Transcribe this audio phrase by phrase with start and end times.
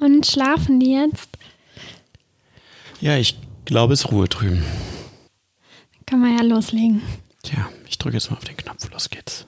[0.00, 1.28] Und schlafen die jetzt?
[3.00, 4.64] Ja, ich glaube, es ist Ruhe drüben.
[6.06, 7.02] Kann man ja loslegen.
[7.42, 8.90] Tja, ich drücke jetzt mal auf den Knopf.
[8.90, 9.46] Los geht's.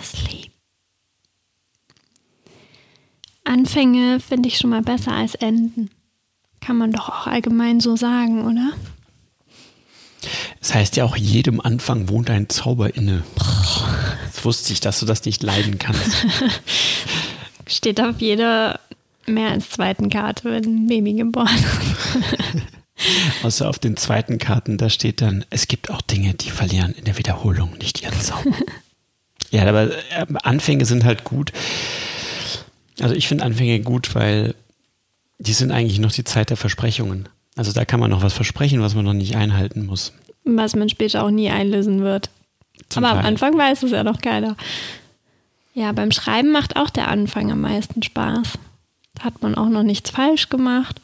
[0.00, 0.52] Asleep.
[3.44, 5.90] Anfänge finde ich schon mal besser als Enden.
[6.60, 8.72] Kann man doch auch allgemein so sagen, oder?
[10.64, 13.22] Es heißt ja auch, jedem Anfang wohnt ein Zauber inne.
[13.36, 16.16] Das wusste ich, dass du das nicht leiden kannst.
[17.66, 18.80] Steht auf jeder
[19.26, 23.44] mehr als zweiten Karte, wenn ein Baby geboren ist.
[23.44, 27.04] Außer auf den zweiten Karten, da steht dann, es gibt auch Dinge, die verlieren in
[27.04, 28.56] der Wiederholung nicht ihren Zauber.
[29.50, 31.52] ja, aber äh, Anfänge sind halt gut.
[33.00, 34.54] Also ich finde Anfänge gut, weil
[35.38, 37.28] die sind eigentlich noch die Zeit der Versprechungen.
[37.54, 40.14] Also da kann man noch was versprechen, was man noch nicht einhalten muss.
[40.44, 42.30] Was man später auch nie einlösen wird.
[42.88, 43.26] Zum Aber am Teil.
[43.26, 44.56] Anfang weiß es ja noch keiner.
[45.72, 48.58] Ja, beim Schreiben macht auch der Anfang am meisten Spaß.
[49.14, 51.00] Da hat man auch noch nichts falsch gemacht.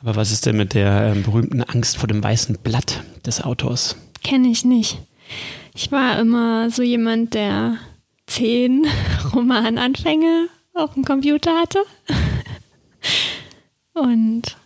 [0.00, 3.96] Aber was ist denn mit der ähm, berühmten Angst vor dem weißen Blatt des Autors?
[4.22, 4.98] Kenne ich nicht.
[5.74, 7.76] Ich war immer so jemand, der
[8.26, 8.86] zehn
[9.34, 11.80] Romananfänge auf dem Computer hatte
[13.94, 14.56] und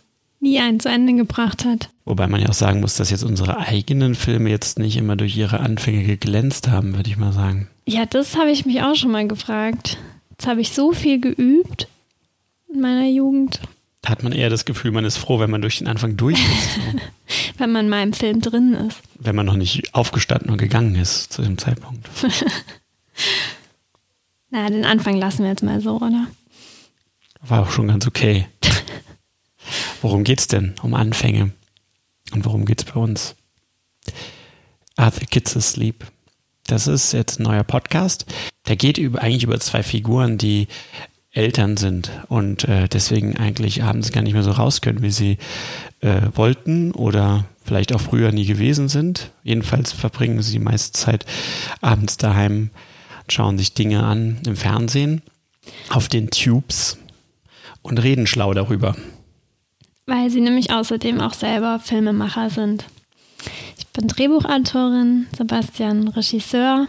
[0.45, 1.89] nie einen zu Ende gebracht hat.
[2.05, 5.35] Wobei man ja auch sagen muss, dass jetzt unsere eigenen Filme jetzt nicht immer durch
[5.35, 7.67] ihre Anfänge geglänzt haben, würde ich mal sagen.
[7.87, 9.97] Ja, das habe ich mich auch schon mal gefragt.
[10.31, 11.87] Jetzt habe ich so viel geübt
[12.71, 13.59] in meiner Jugend,
[14.01, 16.37] Da hat man eher das Gefühl, man ist froh, wenn man durch den Anfang durch
[16.39, 16.79] ist.
[17.57, 18.99] Wenn man mal im Film drin ist.
[19.17, 22.07] wenn man noch nicht aufgestanden und gegangen ist zu dem Zeitpunkt.
[24.51, 26.27] Na, den Anfang lassen wir jetzt mal so, oder?
[27.41, 28.47] War auch schon ganz okay.
[30.05, 30.75] Worum geht's denn?
[30.83, 31.49] Um Anfänge.
[32.31, 33.33] Und worum geht's bei uns?
[34.97, 36.05] Are the Kids Asleep?
[36.67, 38.27] Das ist jetzt ein neuer Podcast.
[38.67, 40.67] Der geht über, eigentlich über zwei Figuren, die
[41.31, 45.39] Eltern sind und äh, deswegen eigentlich abends gar nicht mehr so raus können, wie sie
[46.01, 49.31] äh, wollten oder vielleicht auch früher nie gewesen sind.
[49.41, 51.25] Jedenfalls verbringen sie die meiste Zeit
[51.81, 52.69] abends daheim,
[53.27, 55.23] schauen sich Dinge an im Fernsehen,
[55.89, 56.99] auf den Tubes
[57.81, 58.95] und reden schlau darüber.
[60.05, 62.85] Weil sie nämlich außerdem auch selber Filmemacher sind.
[63.77, 66.87] Ich bin Drehbuchautorin, Sebastian Regisseur.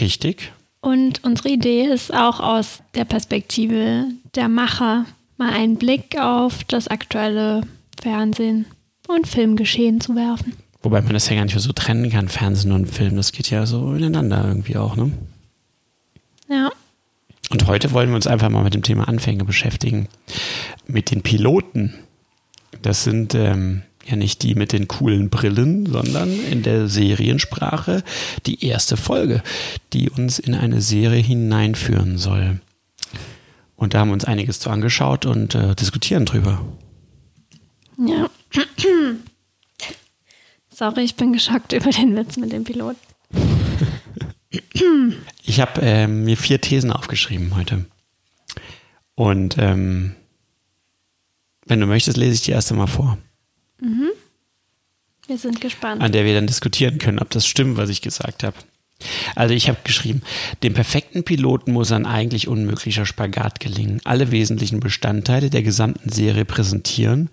[0.00, 0.52] Richtig?
[0.80, 5.06] Und unsere Idee ist auch aus der Perspektive der Macher
[5.38, 7.62] mal einen Blick auf das aktuelle
[8.00, 8.66] Fernsehen
[9.08, 10.52] und Filmgeschehen zu werfen.
[10.82, 13.16] Wobei man das ja gar nicht so trennen kann, Fernsehen und Film.
[13.16, 15.10] Das geht ja so ineinander irgendwie auch, ne?
[16.48, 16.70] Ja,
[17.50, 20.06] Und heute wollen wir uns einfach mal mit dem Thema Anfänge beschäftigen.
[20.86, 21.94] Mit den Piloten.
[22.82, 28.02] Das sind ähm, ja nicht die mit den coolen Brillen, sondern in der Seriensprache
[28.46, 29.42] die erste Folge,
[29.92, 32.60] die uns in eine Serie hineinführen soll.
[33.76, 36.64] Und da haben wir uns einiges zu angeschaut und äh, diskutieren drüber.
[37.98, 38.30] ja.
[40.70, 43.00] Sorry, ich bin geschockt über den Witz mit dem Piloten.
[45.42, 47.86] Ich habe ähm, mir vier Thesen aufgeschrieben heute.
[49.14, 50.14] Und ähm,
[51.66, 53.18] wenn du möchtest, lese ich die erste mal vor,
[55.28, 56.00] Wir sind gespannt.
[56.02, 58.56] an der wir dann diskutieren können, ob das stimmt, was ich gesagt habe.
[59.34, 60.22] Also ich habe geschrieben,
[60.62, 66.46] dem perfekten Piloten muss ein eigentlich unmöglicher Spagat gelingen, alle wesentlichen Bestandteile der gesamten Serie
[66.46, 67.28] präsentieren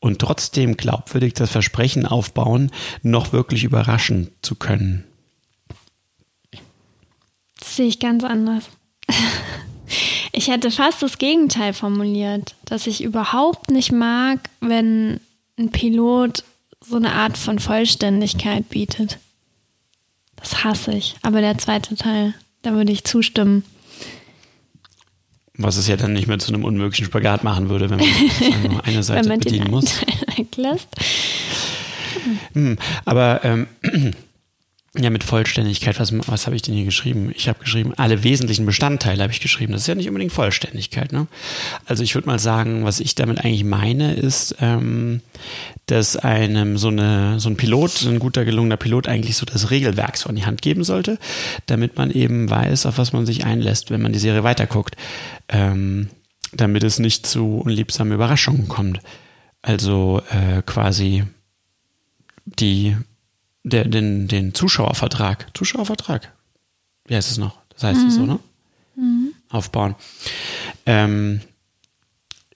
[0.00, 2.72] und trotzdem glaubwürdig das Versprechen aufbauen,
[3.02, 5.04] noch wirklich überraschen zu können.
[7.60, 8.64] Das sehe ich ganz anders.
[10.32, 15.20] Ich hätte fast das Gegenteil formuliert, dass ich überhaupt nicht mag, wenn
[15.58, 16.44] ein Pilot
[16.80, 19.18] so eine Art von Vollständigkeit bietet.
[20.36, 21.16] Das hasse ich.
[21.22, 23.64] Aber der zweite Teil, da würde ich zustimmen.
[25.54, 28.08] Was es ja dann nicht mehr zu einem unmöglichen Spagat machen würde, wenn man
[28.70, 30.00] nur eine Seite wenn man den bedienen muss.
[32.52, 33.66] Hm, aber ähm,
[34.98, 37.30] ja, mit Vollständigkeit, was, was habe ich denn hier geschrieben?
[37.36, 39.72] Ich habe geschrieben, alle wesentlichen Bestandteile habe ich geschrieben.
[39.72, 41.12] Das ist ja nicht unbedingt Vollständigkeit.
[41.12, 41.28] Ne?
[41.86, 45.20] Also ich würde mal sagen, was ich damit eigentlich meine, ist, ähm,
[45.86, 50.16] dass einem so, eine, so ein Pilot, ein guter gelungener Pilot eigentlich so das Regelwerk
[50.16, 51.18] so an die Hand geben sollte,
[51.66, 54.96] damit man eben weiß, auf was man sich einlässt, wenn man die Serie weiterguckt.
[55.48, 56.08] Ähm,
[56.52, 59.00] damit es nicht zu unliebsamen Überraschungen kommt.
[59.62, 61.24] Also äh, quasi
[62.44, 62.96] die,
[63.62, 66.32] der, den, den Zuschauervertrag, Zuschauervertrag,
[67.06, 67.58] wie heißt es noch?
[67.70, 68.38] Das heißt es so, ne?
[69.48, 69.94] Aufbauen.
[70.86, 71.40] Ähm,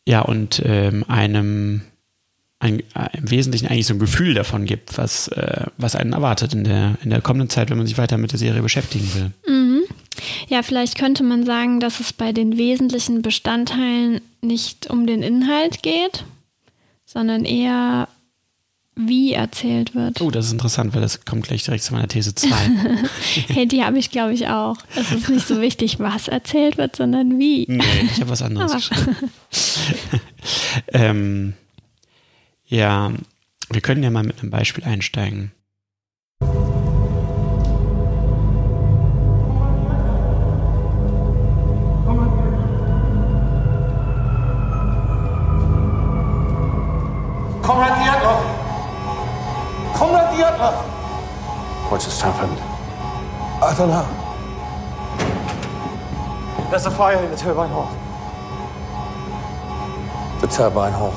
[0.06, 1.82] ja, und ähm, einem
[2.60, 6.54] ein, äh, im Wesentlichen eigentlich so ein Gefühl davon gibt, was, äh, was einen erwartet
[6.54, 9.54] in der, in der kommenden Zeit, wenn man sich weiter mit der Serie beschäftigen will.
[9.54, 9.82] Mhm.
[10.48, 15.82] Ja, vielleicht könnte man sagen, dass es bei den wesentlichen Bestandteilen nicht um den Inhalt
[15.82, 16.24] geht,
[17.04, 18.08] sondern eher
[18.96, 20.20] wie erzählt wird.
[20.20, 22.48] Oh, das ist interessant, weil das kommt gleich direkt zu meiner These 2.
[23.48, 24.76] hey, die habe ich, glaube ich, auch.
[24.94, 27.66] Es ist nicht so wichtig, was erzählt wird, sondern wie.
[27.68, 29.16] Nee, ich habe was anderes geschrieben.
[30.88, 31.54] ähm,
[32.66, 33.12] ja,
[33.70, 35.52] wir können ja mal mit einem Beispiel einsteigen.
[50.34, 50.84] Kommandiert noch!
[51.90, 52.58] What's just happened?
[53.62, 54.06] I don't know.
[56.70, 57.94] There's a fire in the turbine hall.
[60.40, 61.14] The turbine hall.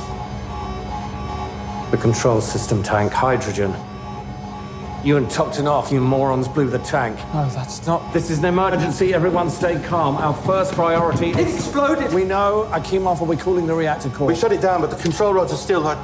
[1.90, 3.74] The control system tank, hydrogen.
[5.04, 7.18] You and Topton off, you morons, blew the tank.
[7.34, 8.14] No, that's not.
[8.14, 9.14] This is an emergency.
[9.14, 10.18] Everyone stay calm.
[10.18, 12.14] Our first priority It exploded.
[12.14, 12.68] We know.
[12.72, 14.28] Akimov will be cooling the reactor core.
[14.28, 15.82] We shut it down, but the control rods are still.
[15.82, 15.98] hot.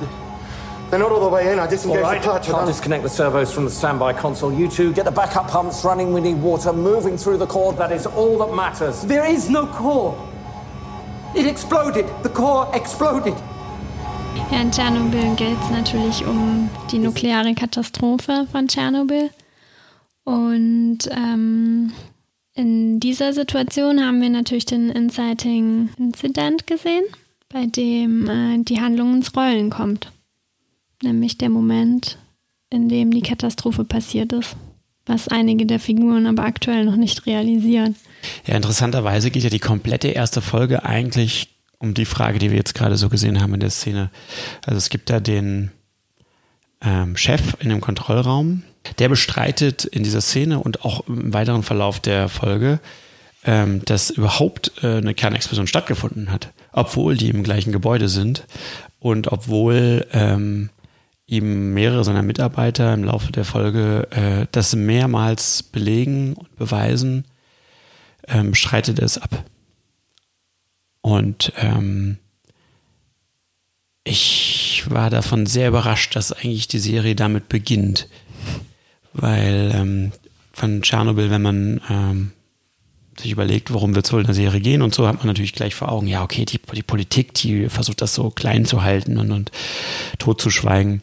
[0.94, 1.58] They're not all the way in.
[1.58, 2.48] I All disengaged right, the clutch.
[2.50, 4.54] And I'm- disconnect the servos from the standby console.
[4.54, 6.14] You two get the backup pumps running.
[6.14, 7.74] We need water moving through the core.
[7.74, 9.02] That is all that matters.
[9.02, 10.14] There is no core.
[11.36, 12.06] It exploded.
[12.22, 13.34] The core exploded.
[14.52, 19.32] Ja, in Tschernobyl geht es natürlich um die nukleare Katastrophe von Tschernobyl.
[20.26, 21.92] Und ähm,
[22.54, 27.06] in dieser Situation haben wir natürlich den Inciting-Incident gesehen,
[27.52, 30.12] bei dem äh, die Handlung ins Rollen kommt.
[31.04, 32.18] Nämlich der Moment,
[32.70, 34.56] in dem die Katastrophe passiert ist.
[35.06, 37.98] Was einige der Figuren aber aktuell noch nicht realisieren.
[38.48, 42.74] Ja, interessanterweise geht ja die komplette erste Folge eigentlich um die Frage, die wir jetzt
[42.74, 44.12] gerade so gesehen haben in der Szene.
[44.66, 45.72] Also es gibt da den
[46.82, 48.64] ähm, Chef in dem Kontrollraum,
[49.00, 52.80] der bestreitet in dieser Szene und auch im weiteren Verlauf der Folge,
[53.44, 58.46] ähm, dass überhaupt äh, eine Kernexplosion stattgefunden hat, obwohl die im gleichen Gebäude sind
[59.02, 60.70] und obwohl ähm,
[61.26, 67.26] ihm mehrere seiner Mitarbeiter im Laufe der Folge äh, das mehrmals belegen und beweisen,
[68.28, 68.56] ähm,
[69.00, 69.44] er es ab.
[71.02, 72.18] Und ähm,
[74.04, 78.08] ich war davon sehr überrascht, dass eigentlich die Serie damit beginnt.
[79.14, 80.12] Weil ähm,
[80.52, 82.32] von Tschernobyl, wenn man ähm,
[83.18, 85.54] sich überlegt, worum wird es wohl in der Serie gehen und so, hat man natürlich
[85.54, 89.18] gleich vor Augen, ja, okay, die, die Politik, die versucht das so klein zu halten
[89.18, 89.52] und, und
[90.20, 91.02] totzuschweigen.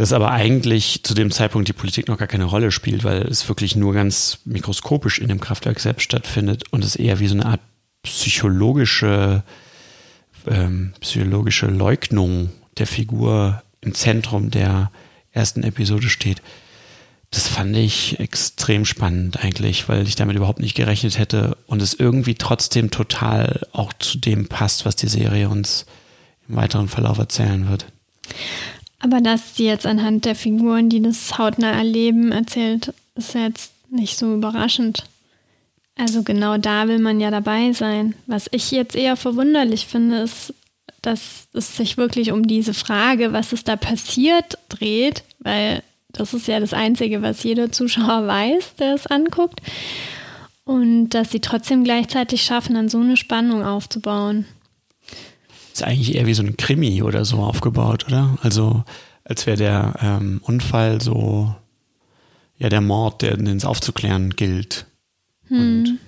[0.00, 3.46] Dass aber eigentlich zu dem Zeitpunkt die Politik noch gar keine Rolle spielt, weil es
[3.50, 7.44] wirklich nur ganz mikroskopisch in dem Kraftwerk selbst stattfindet und es eher wie so eine
[7.44, 7.60] Art
[8.02, 9.42] psychologische,
[10.46, 12.48] ähm, psychologische Leugnung
[12.78, 14.90] der Figur im Zentrum der
[15.32, 16.40] ersten Episode steht.
[17.30, 21.92] Das fand ich extrem spannend eigentlich, weil ich damit überhaupt nicht gerechnet hätte und es
[21.92, 25.84] irgendwie trotzdem total auch zu dem passt, was die Serie uns
[26.48, 27.84] im weiteren Verlauf erzählen wird.
[29.00, 34.16] Aber dass sie jetzt anhand der Figuren, die das hautnah erleben, erzählt, ist jetzt nicht
[34.16, 35.04] so überraschend.
[35.96, 38.14] Also genau da will man ja dabei sein.
[38.26, 40.54] Was ich jetzt eher verwunderlich finde, ist,
[41.02, 45.82] dass es sich wirklich um diese Frage, was ist da passiert, dreht, weil
[46.12, 49.60] das ist ja das Einzige, was jeder Zuschauer weiß, der es anguckt.
[50.64, 54.46] Und dass sie trotzdem gleichzeitig schaffen, dann so eine Spannung aufzubauen.
[55.72, 58.38] Ist eigentlich eher wie so ein Krimi oder so aufgebaut, oder?
[58.42, 58.84] Also
[59.24, 61.54] als wäre der ähm, Unfall so,
[62.58, 64.86] ja, der Mord, der es aufzuklären gilt.
[65.48, 65.98] Und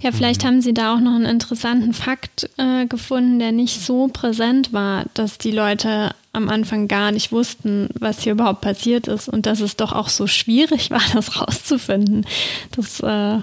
[0.00, 4.08] Ja, vielleicht haben sie da auch noch einen interessanten Fakt äh, gefunden, der nicht so
[4.08, 9.28] präsent war, dass die Leute am Anfang gar nicht wussten, was hier überhaupt passiert ist
[9.28, 12.26] und dass es doch auch so schwierig war, das rauszufinden.
[12.72, 13.38] Das äh,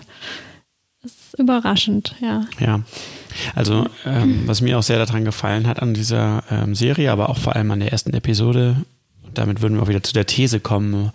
[1.03, 2.45] ist überraschend, ja.
[2.59, 2.81] Ja.
[3.55, 7.37] Also, ähm, was mir auch sehr daran gefallen hat an dieser ähm, Serie, aber auch
[7.37, 8.77] vor allem an der ersten Episode,
[9.23, 11.11] und damit würden wir auch wieder zu der These kommen, in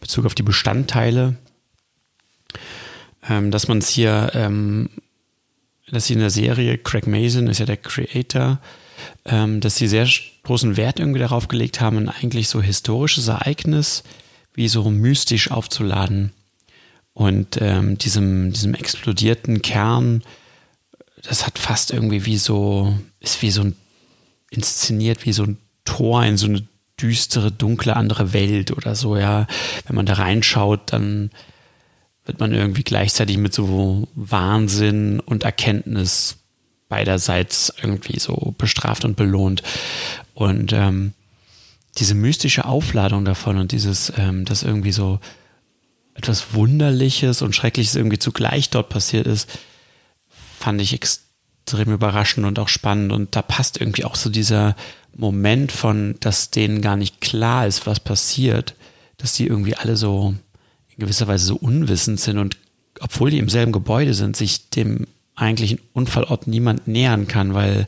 [0.00, 1.36] Bezug auf die Bestandteile,
[3.28, 4.90] ähm, dass man es hier, ähm,
[5.90, 8.58] dass sie in der Serie, Craig Mason ist ja der Creator,
[9.24, 10.08] ähm, dass sie sehr
[10.42, 14.02] großen Wert irgendwie darauf gelegt haben, ein eigentlich so historisches Ereignis
[14.54, 16.32] wie so mystisch aufzuladen.
[17.12, 20.22] Und ähm, diesem, diesem explodierten Kern,
[21.22, 23.76] das hat fast irgendwie wie so, ist wie so ein,
[24.50, 26.66] inszeniert wie so ein Tor in so eine
[27.00, 29.46] düstere, dunkle andere Welt oder so, ja.
[29.86, 31.30] Wenn man da reinschaut, dann
[32.24, 36.36] wird man irgendwie gleichzeitig mit so Wahnsinn und Erkenntnis
[36.88, 39.62] beiderseits irgendwie so bestraft und belohnt.
[40.34, 41.12] Und ähm,
[41.98, 45.20] diese mystische Aufladung davon und dieses, ähm, dass irgendwie so
[46.14, 49.48] etwas Wunderliches und Schreckliches irgendwie zugleich dort passiert ist,
[50.58, 53.12] fand ich extrem überraschend und auch spannend.
[53.12, 54.76] Und da passt irgendwie auch so dieser
[55.16, 58.74] Moment von, dass denen gar nicht klar ist, was passiert,
[59.16, 60.34] dass die irgendwie alle so
[60.90, 62.56] in gewisser Weise so unwissend sind und
[63.00, 67.86] obwohl die im selben Gebäude sind, sich dem eigentlichen Unfallort niemand nähern kann, weil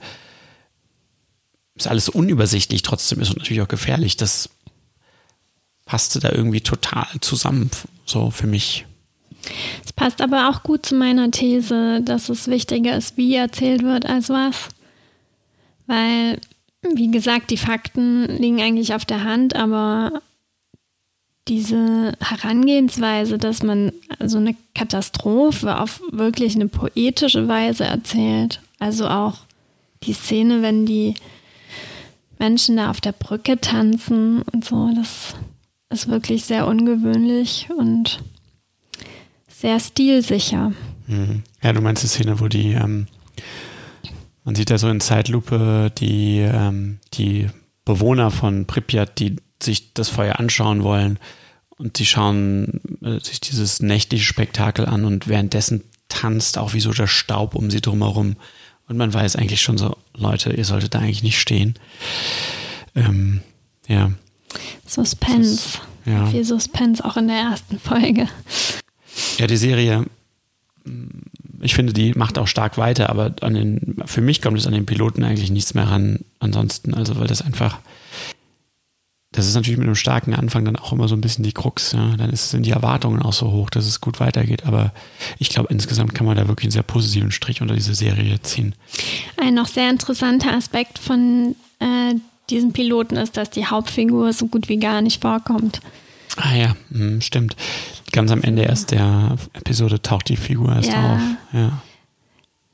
[1.75, 4.17] es alles unübersichtlich trotzdem ist und natürlich auch gefährlich.
[4.17, 4.50] Das
[5.85, 7.71] passte da irgendwie total zusammen,
[8.07, 8.87] so für mich.
[9.85, 14.06] Es passt aber auch gut zu meiner These, dass es wichtiger ist, wie erzählt wird,
[14.06, 14.68] als was.
[15.87, 16.38] Weil,
[16.94, 20.23] wie gesagt, die Fakten liegen eigentlich auf der Hand, aber
[21.49, 23.92] diese Herangehensweise, dass man
[24.25, 29.38] so eine Katastrophe auf wirklich eine poetische Weise erzählt, also auch
[30.04, 31.14] die Szene, wenn die
[32.38, 35.35] Menschen da auf der Brücke tanzen und so, das
[35.90, 38.20] ist wirklich sehr ungewöhnlich und
[39.61, 40.73] sehr stilsicher.
[41.07, 41.43] Mhm.
[41.62, 43.07] Ja, du meinst die Szene, wo die, ähm,
[44.45, 47.49] man sieht ja so in Zeitlupe die, ähm, die
[47.85, 51.19] Bewohner von Pripyat, die sich das Feuer anschauen wollen
[51.76, 56.93] und die schauen äh, sich dieses nächtliche Spektakel an und währenddessen tanzt auch wie so
[56.93, 58.37] der Staub um sie drumherum.
[58.88, 61.75] Und man weiß eigentlich schon so, Leute, ihr solltet da eigentlich nicht stehen.
[62.95, 63.43] Ähm,
[63.87, 64.11] ja.
[64.87, 65.55] Suspense.
[65.55, 66.26] Ist, ja.
[66.26, 68.26] Viel Suspense auch in der ersten Folge.
[69.40, 70.04] Ja, die Serie,
[70.85, 71.06] mm,
[71.62, 74.75] ich finde, die macht auch stark weiter, aber an den, für mich kommt es an
[74.75, 76.92] den Piloten eigentlich nichts mehr ran ansonsten.
[76.92, 77.78] Also, weil das einfach,
[79.32, 81.92] das ist natürlich mit einem starken Anfang dann auch immer so ein bisschen die Krux.
[81.92, 82.16] Ja.
[82.18, 84.66] Dann sind die Erwartungen auch so hoch, dass es gut weitergeht.
[84.66, 84.92] Aber
[85.38, 88.75] ich glaube, insgesamt kann man da wirklich einen sehr positiven Strich unter diese Serie ziehen.
[89.38, 92.14] Ein noch sehr interessanter Aspekt von äh,
[92.50, 95.80] diesem Piloten ist, dass die Hauptfigur so gut wie gar nicht vorkommt.
[96.40, 97.56] Ah ja, hm, stimmt.
[98.12, 101.14] Ganz am Ende erst der Episode taucht die Figur erst ja.
[101.14, 101.20] auf.
[101.52, 101.82] Ja.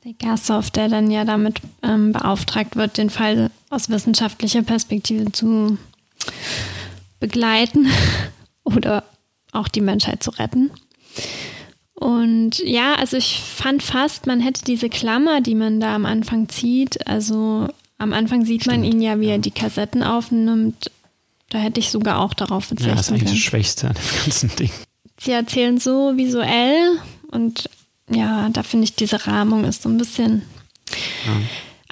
[0.03, 5.77] Der Gassoff, der dann ja damit ähm, beauftragt wird, den Fall aus wissenschaftlicher Perspektive zu
[7.19, 7.87] begleiten
[8.63, 9.03] oder
[9.51, 10.71] auch die Menschheit zu retten.
[11.93, 16.47] Und ja, also ich fand fast, man hätte diese Klammer, die man da am Anfang
[16.47, 20.91] zieht, also am Anfang sieht man ihn ja, wie er die Kassetten aufnimmt.
[21.49, 24.23] Da hätte ich sogar auch darauf verzichten Ja, das ist eigentlich das Schwächste an dem
[24.23, 24.71] ganzen Ding.
[25.19, 26.99] Sie erzählen so visuell
[27.31, 27.69] und
[28.09, 30.43] ja, da finde ich, diese Rahmung ist so ein bisschen
[31.25, 31.33] ja.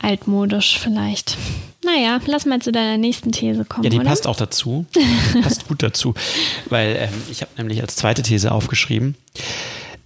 [0.02, 1.38] altmodisch vielleicht.
[1.84, 3.84] Naja, lass mal zu deiner nächsten These kommen.
[3.84, 4.06] Ja, die oder?
[4.06, 4.86] passt auch dazu.
[5.42, 6.14] passt gut dazu.
[6.70, 9.16] Weil ähm, ich habe nämlich als zweite These aufgeschrieben,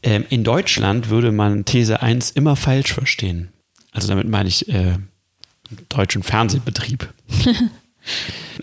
[0.02, 3.50] ähm, in Deutschland würde man These 1 immer falsch verstehen.
[3.92, 4.98] Also damit meine ich äh,
[5.90, 7.14] deutschen Fernsehbetrieb.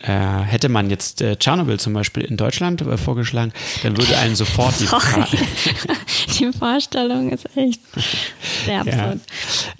[0.02, 3.52] äh, hätte man jetzt äh, Tschernobyl zum Beispiel in Deutschland äh, vorgeschlagen,
[3.83, 5.26] dann würde einen sofort die Frage.
[6.38, 7.81] die Vorstellung ist echt
[8.64, 9.21] sehr absurd.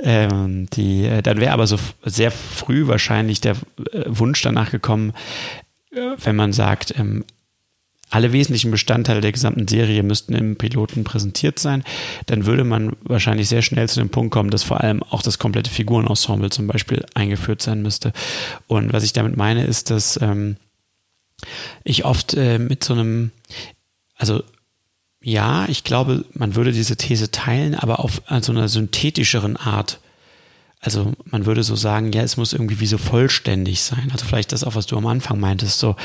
[0.03, 0.05] Ja.
[0.05, 3.57] Ähm, die, äh, dann wäre aber so sehr früh wahrscheinlich der
[3.93, 5.13] äh, Wunsch danach gekommen,
[5.91, 7.25] wenn man sagt, ähm,
[8.11, 11.83] alle wesentlichen Bestandteile der gesamten Serie müssten im Piloten präsentiert sein,
[12.27, 15.39] dann würde man wahrscheinlich sehr schnell zu dem Punkt kommen, dass vor allem auch das
[15.39, 18.13] komplette Figurenensemble zum Beispiel eingeführt sein müsste.
[18.69, 20.57] Und was ich damit meine, ist, dass ähm,
[21.85, 23.33] ich oft äh, mit so einem,
[24.15, 24.43] also
[25.21, 29.99] ja, ich glaube, man würde diese These teilen, aber auf so einer synthetischeren Art
[30.87, 34.09] also man würde so sagen, ja, es muss irgendwie wie so vollständig sein.
[34.12, 35.97] Also vielleicht das auch, was du am Anfang meintest, so,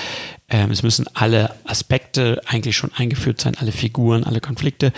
[0.49, 4.91] ähm, es müssen alle Aspekte eigentlich schon eingeführt sein, alle Figuren, alle Konflikte.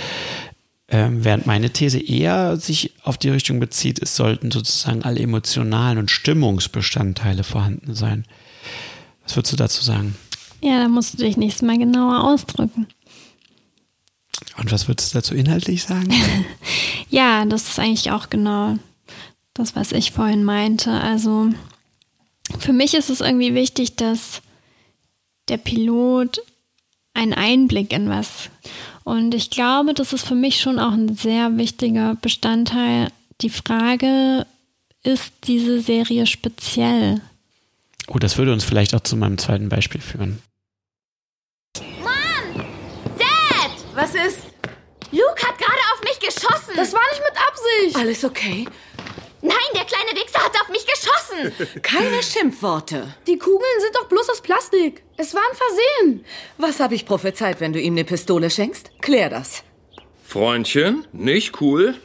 [0.88, 5.98] Ähm, während meine These eher sich auf die Richtung bezieht, es sollten sozusagen alle emotionalen
[5.98, 8.24] und Stimmungsbestandteile vorhanden sein.
[9.25, 10.16] Was würdest du dazu sagen?
[10.62, 12.88] Ja, da musst du dich nächstes Mal genauer ausdrücken.
[14.58, 16.08] Und was würdest du dazu inhaltlich sagen?
[17.10, 18.78] ja, das ist eigentlich auch genau
[19.54, 20.92] das, was ich vorhin meinte.
[20.92, 21.50] Also
[22.60, 24.42] für mich ist es irgendwie wichtig, dass
[25.48, 26.42] der Pilot
[27.14, 28.50] einen Einblick in was.
[29.04, 33.10] Und ich glaube, das ist für mich schon auch ein sehr wichtiger Bestandteil.
[33.42, 34.46] Die Frage,
[35.04, 37.22] ist diese Serie speziell?
[38.08, 40.42] Gut, oh, das würde uns vielleicht auch zu meinem zweiten Beispiel führen.
[42.02, 42.66] Mann!
[43.18, 43.72] Dad!
[43.94, 44.40] Was ist?
[45.12, 46.74] Luke hat gerade auf mich geschossen.
[46.76, 47.96] Das war nicht mit Absicht.
[47.96, 48.66] Alles okay?
[49.46, 51.82] Nein, der kleine Wichser hat auf mich geschossen.
[51.82, 53.14] Keine Schimpfworte.
[53.28, 55.04] Die Kugeln sind doch bloß aus Plastik.
[55.18, 56.26] Es war ein Versehen.
[56.58, 58.92] Was habe ich prophezeit, wenn du ihm eine Pistole schenkst?
[59.02, 59.64] Klär das.
[60.26, 62.00] Freundchen, nicht cool.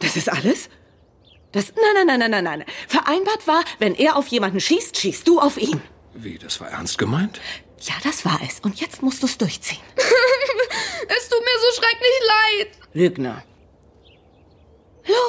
[0.00, 0.68] Das ist alles?
[1.52, 2.64] Das, nein, nein, nein, nein, nein, nein.
[2.88, 5.80] Vereinbart war, wenn er auf jemanden schießt, schießt du auf ihn.
[6.14, 7.40] Wie, das war ernst gemeint?
[7.80, 8.58] Ja, das war es.
[8.58, 9.82] Und jetzt musst du es durchziehen.
[11.06, 12.68] Es tut mir so schrecklich leid.
[12.94, 13.44] Lügner.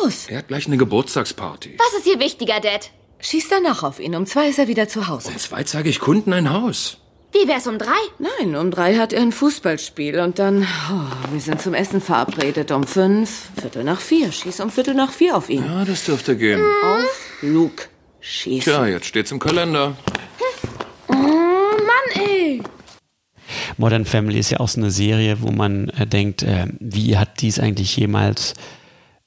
[0.04, 1.78] Los, Er hat gleich eine Geburtstagsparty.
[1.78, 2.92] Was ist hier wichtiger, Dad?
[3.20, 4.16] schieß danach auf ihn.
[4.16, 5.30] Um zwei ist er wieder zu Hause.
[5.30, 6.98] Um zwei zeige ich Kunden ein Haus.
[7.34, 7.98] Wie wär's um drei?
[8.20, 12.72] Nein, um drei hat er ein Fußballspiel und dann, oh, wir sind zum Essen verabredet.
[12.72, 14.32] Um fünf, Viertel nach vier.
[14.32, 15.66] Schieß um Viertel nach vier auf ihn.
[15.66, 16.62] Ja, das dürfte gehen.
[16.62, 17.86] Auf Luke.
[18.22, 18.72] Schießen.
[18.72, 19.98] Tja, jetzt steht's im Kalender.
[21.10, 22.62] Mann, ey.
[23.78, 27.42] Modern Family ist ja auch so eine Serie, wo man äh, denkt, äh, wie hat
[27.42, 28.54] dies eigentlich jemals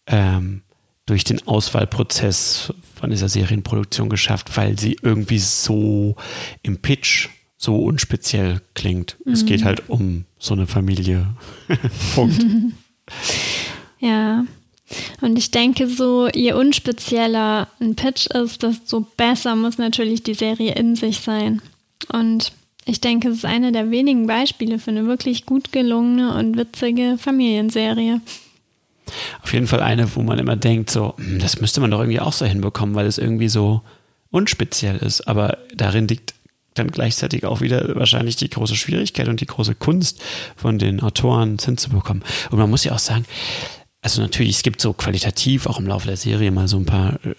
[0.09, 0.62] ähm,
[1.07, 6.17] durch den Auswahlprozess von dieser Serienproduktion geschafft, weil sie irgendwie so
[6.62, 9.17] im Pitch so unspeziell klingt.
[9.25, 11.27] Es geht halt um so eine Familie.
[12.15, 12.45] Punkt.
[14.00, 14.45] Ja.
[15.21, 20.75] Und ich denke, so je unspezieller ein Pitch ist, desto besser muss natürlich die Serie
[20.75, 21.61] in sich sein.
[22.12, 22.53] Und
[22.85, 27.19] ich denke, es ist eine der wenigen Beispiele für eine wirklich gut gelungene und witzige
[27.19, 28.21] Familienserie.
[29.43, 32.21] Auf jeden Fall eine, wo man immer denkt, so, hm, das müsste man doch irgendwie
[32.21, 33.83] auch so hinbekommen, weil es irgendwie so
[34.31, 35.23] unspeziell ist.
[35.29, 36.35] Aber darin liegt
[36.75, 40.23] dann gleichzeitig auch wieder wahrscheinlich die große Schwierigkeit und die große Kunst
[40.57, 42.23] von den Autoren hinzubekommen.
[42.50, 43.25] Und man muss ja auch sagen,
[44.00, 47.15] also natürlich, es gibt so qualitativ auch im Laufe der Serie mal so ein paar,
[47.25, 47.35] äh,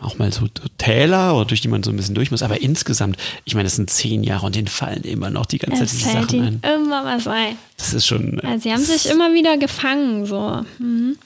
[0.00, 0.46] auch mal so
[0.78, 2.42] Täler oder durch die man so ein bisschen durch muss.
[2.42, 5.78] Aber insgesamt, ich meine, es sind zehn Jahre und denen fallen immer noch die ganze
[5.80, 6.74] Zeit Es diese fällt Sachen ein.
[6.74, 7.56] immer was ein.
[7.76, 8.38] Das ist schon.
[8.38, 10.64] äh, Also sie haben sich immer wieder gefangen, so.
[10.78, 11.16] Mhm.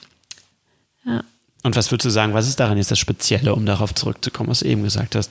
[1.62, 4.60] Und was würdest du sagen, was ist daran jetzt das Spezielle, um darauf zurückzukommen, was
[4.60, 5.30] du eben gesagt hast?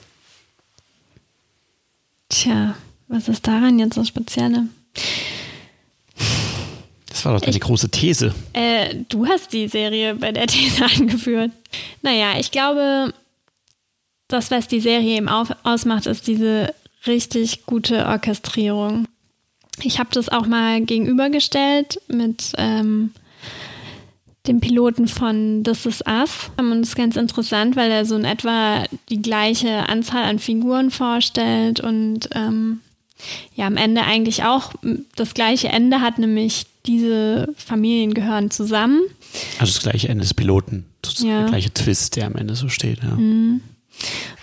[2.28, 2.76] Tja,
[3.08, 4.66] was ist daran jetzt so Spezielle?
[7.20, 8.34] Das war doch deine große These.
[8.54, 11.50] Äh, du hast die Serie bei der These angeführt.
[12.00, 13.12] Naja, ich glaube,
[14.26, 16.74] das, was die Serie eben auf, ausmacht, ist diese
[17.06, 19.06] richtig gute Orchestrierung.
[19.82, 23.12] Ich habe das auch mal gegenübergestellt mit ähm,
[24.46, 26.50] dem Piloten von This Is Us.
[26.56, 30.90] Und das ist ganz interessant, weil er so in etwa die gleiche Anzahl an Figuren
[30.90, 32.80] vorstellt und ähm,
[33.54, 34.72] ja, am Ende eigentlich auch
[35.16, 39.00] das gleiche Ende hat, nämlich diese Familien gehören zusammen.
[39.58, 40.86] Also das gleiche Ende des Piloten.
[41.02, 41.40] Das Ja.
[41.40, 43.00] Der gleiche Twist, der am Ende so steht.
[43.02, 43.18] Ja.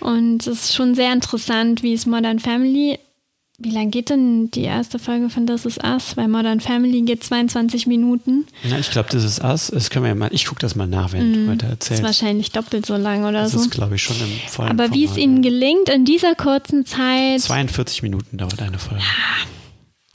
[0.00, 2.98] Und es ist schon sehr interessant, wie es Modern Family.
[3.60, 6.16] Wie lang geht denn die erste Folge von This Is Us?
[6.16, 8.46] Weil Modern Family geht 22 Minuten.
[8.62, 9.72] Ja, ich glaube, das ist Us.
[9.74, 12.02] Das können wir ja mal, ich gucke das mal nach, während du weiter Ist erzählst.
[12.04, 13.58] wahrscheinlich doppelt so lang oder Das so.
[13.58, 15.50] ist, glaube ich, schon im vollen Aber wie es ihnen ja.
[15.50, 19.02] gelingt, in dieser kurzen Zeit, 42 Minuten dauert eine Folge.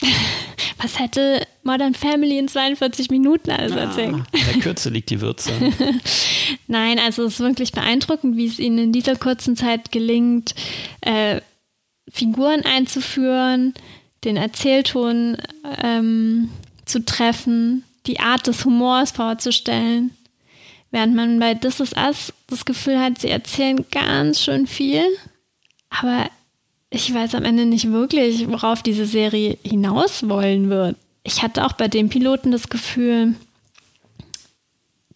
[0.78, 4.14] was hätte Modern Family in 42 Minuten alles erzählt?
[4.32, 5.50] In der Kürze liegt die Würze.
[6.66, 10.54] Nein, also es ist wirklich beeindruckend, wie es ihnen in dieser kurzen Zeit gelingt,
[11.02, 11.42] äh,
[12.10, 13.74] Figuren einzuführen,
[14.24, 15.36] den Erzählton
[15.82, 16.50] ähm,
[16.84, 20.10] zu treffen, die Art des Humors vorzustellen.
[20.90, 25.02] Während man bei This Is Us das Gefühl hat, sie erzählen ganz schön viel,
[25.90, 26.30] aber
[26.90, 30.96] ich weiß am Ende nicht wirklich, worauf diese Serie hinaus wollen wird.
[31.24, 33.34] Ich hatte auch bei dem Piloten das Gefühl,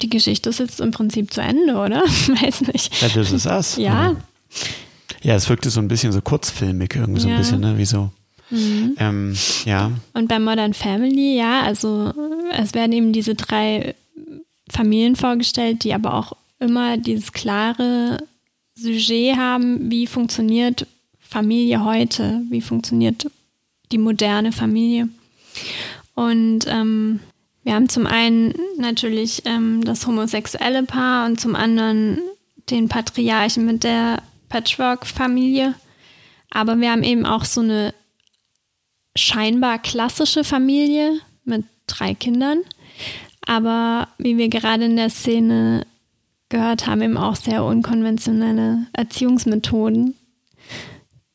[0.00, 2.02] die Geschichte ist jetzt im Prinzip zu Ende, oder?
[2.02, 3.00] Weiß nicht.
[3.00, 3.76] Ja, das ist Us.
[3.76, 4.16] Ja,
[5.22, 7.36] Ja, es wirkte so ein bisschen so kurzfilmig, irgendwie so ein Ja.
[7.36, 7.40] Mhm.
[7.40, 7.78] bisschen, ne?
[7.78, 8.10] Wie so.
[8.50, 12.14] Ähm, ja, und bei Modern Family, ja, also
[12.56, 13.94] es werden eben diese drei
[14.70, 18.16] Familien vorgestellt, die aber auch immer dieses klare
[18.74, 20.86] Sujet haben, wie funktioniert
[21.20, 23.30] Familie heute, wie funktioniert
[23.92, 25.10] die moderne Familie.
[26.14, 27.20] Und ähm,
[27.64, 32.18] wir haben zum einen natürlich ähm, das homosexuelle Paar und zum anderen
[32.70, 35.74] den Patriarchen mit der Patchwork-Familie.
[36.50, 37.94] Aber wir haben eben auch so eine
[39.16, 42.58] scheinbar klassische Familie mit drei Kindern.
[43.46, 45.86] Aber wie wir gerade in der Szene
[46.48, 50.14] gehört haben, eben auch sehr unkonventionelle Erziehungsmethoden,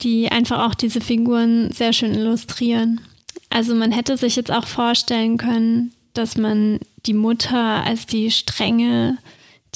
[0.01, 3.01] die einfach auch diese Figuren sehr schön illustrieren.
[3.49, 9.17] Also man hätte sich jetzt auch vorstellen können, dass man die Mutter als die strenge,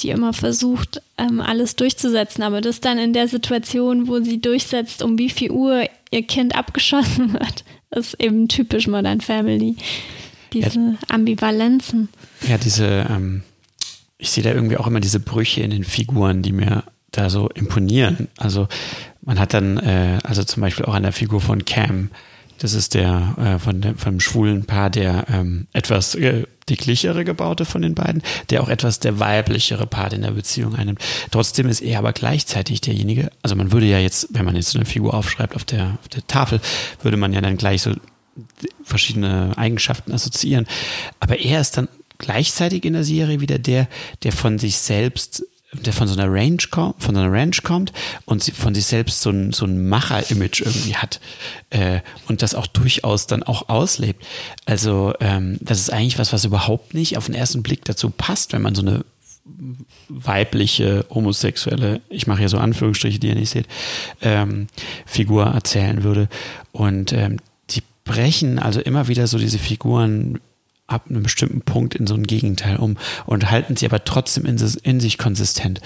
[0.02, 5.02] die immer versucht, ähm, alles durchzusetzen, aber das dann in der Situation, wo sie durchsetzt,
[5.02, 9.76] um wie viel Uhr ihr Kind abgeschossen wird, ist eben typisch Modern Family.
[10.52, 12.08] Diese Ambivalenzen.
[12.48, 13.42] ja, diese, ähm,
[14.16, 17.48] ich sehe da irgendwie auch immer diese Brüche in den Figuren, die mir da so
[17.50, 18.28] imponieren.
[18.38, 18.68] Also
[19.20, 22.10] man hat dann, äh, also zum Beispiel auch an der Figur von Cam,
[22.58, 27.64] Das ist der äh, von dem vom schwulen Paar der ähm, etwas äh, dicklichere gebaute
[27.64, 31.00] von den beiden, der auch etwas der weiblichere Part in der Beziehung einnimmt.
[31.30, 34.78] Trotzdem ist er aber gleichzeitig derjenige, also man würde ja jetzt, wenn man jetzt so
[34.78, 36.60] eine Figur aufschreibt auf der, auf der Tafel,
[37.02, 37.94] würde man ja dann gleich so
[38.84, 40.66] verschiedene Eigenschaften assoziieren.
[41.20, 43.88] Aber er ist dann gleichzeitig in der Serie wieder der,
[44.22, 47.92] der von sich selbst der von so einer Range kommt, von so einer Ranch kommt
[48.24, 51.20] und von sich selbst so ein, so ein Macher-Image irgendwie hat
[51.70, 54.24] äh, und das auch durchaus dann auch auslebt.
[54.64, 58.52] Also ähm, das ist eigentlich was, was überhaupt nicht auf den ersten Blick dazu passt,
[58.52, 59.04] wenn man so eine
[60.08, 63.66] weibliche, homosexuelle, ich mache hier so Anführungsstriche, die ihr nicht seht,
[64.20, 64.66] ähm,
[65.06, 66.28] Figur erzählen würde.
[66.72, 67.38] Und ähm,
[67.70, 70.40] die brechen also immer wieder so diese Figuren
[70.88, 72.96] ab einem bestimmten Punkt in so ein Gegenteil um
[73.26, 75.80] und halten sie aber trotzdem in, in sich konsistent.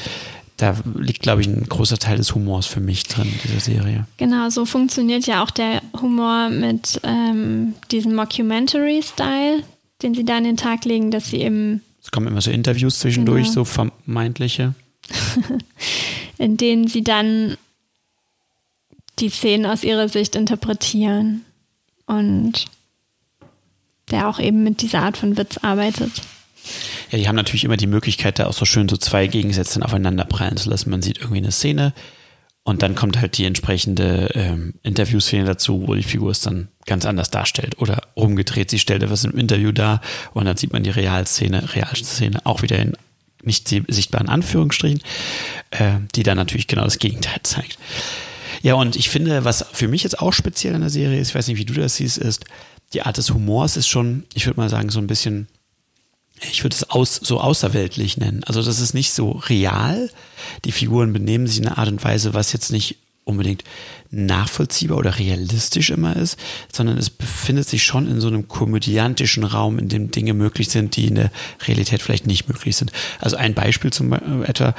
[0.56, 4.06] Da liegt, glaube ich, ein großer Teil des Humors für mich drin, dieser Serie.
[4.16, 9.64] Genau, so funktioniert ja auch der Humor mit ähm, diesem Mockumentary-Style,
[10.02, 11.82] den sie da an den Tag legen, dass sie eben.
[12.02, 13.54] Es kommen immer so Interviews zwischendurch, Genau.
[13.54, 14.74] so vermeintliche.
[16.38, 17.56] in denen sie dann
[19.18, 21.42] die Szenen aus ihrer Sicht interpretieren
[22.06, 22.66] und
[24.12, 26.10] der auch eben mit dieser Art von Witz arbeitet.
[27.10, 30.24] Ja, die haben natürlich immer die Möglichkeit, da auch so schön so zwei Gegensätze aufeinander
[30.24, 30.90] prallen zu lassen.
[30.90, 31.92] Man sieht irgendwie eine Szene
[32.64, 37.04] und dann kommt halt die entsprechende ähm, Interviewszene dazu, wo die Figur es dann ganz
[37.04, 37.78] anders darstellt.
[37.78, 40.00] Oder umgedreht, sie stellt etwas im Interview dar
[40.32, 42.92] und dann sieht man die Realszene, Realszene auch wieder in
[43.42, 45.00] nicht sichtbaren Anführungsstrichen,
[45.70, 47.78] äh, die dann natürlich genau das Gegenteil zeigt.
[48.62, 51.34] Ja, und ich finde, was für mich jetzt auch speziell an der Serie ist, ich
[51.34, 52.44] weiß nicht, wie du das siehst, ist,
[52.92, 55.48] die Art des Humors ist schon, ich würde mal sagen, so ein bisschen,
[56.50, 58.44] ich würde es aus, so außerweltlich nennen.
[58.44, 60.10] Also das ist nicht so real.
[60.64, 63.62] Die Figuren benehmen sich in einer Art und Weise, was jetzt nicht unbedingt
[64.10, 66.38] nachvollziehbar oder realistisch immer ist,
[66.72, 70.96] sondern es befindet sich schon in so einem komödiantischen Raum, in dem Dinge möglich sind,
[70.96, 71.30] die in der
[71.66, 72.92] Realität vielleicht nicht möglich sind.
[73.20, 74.74] Also ein Beispiel zum Beispiel etwa,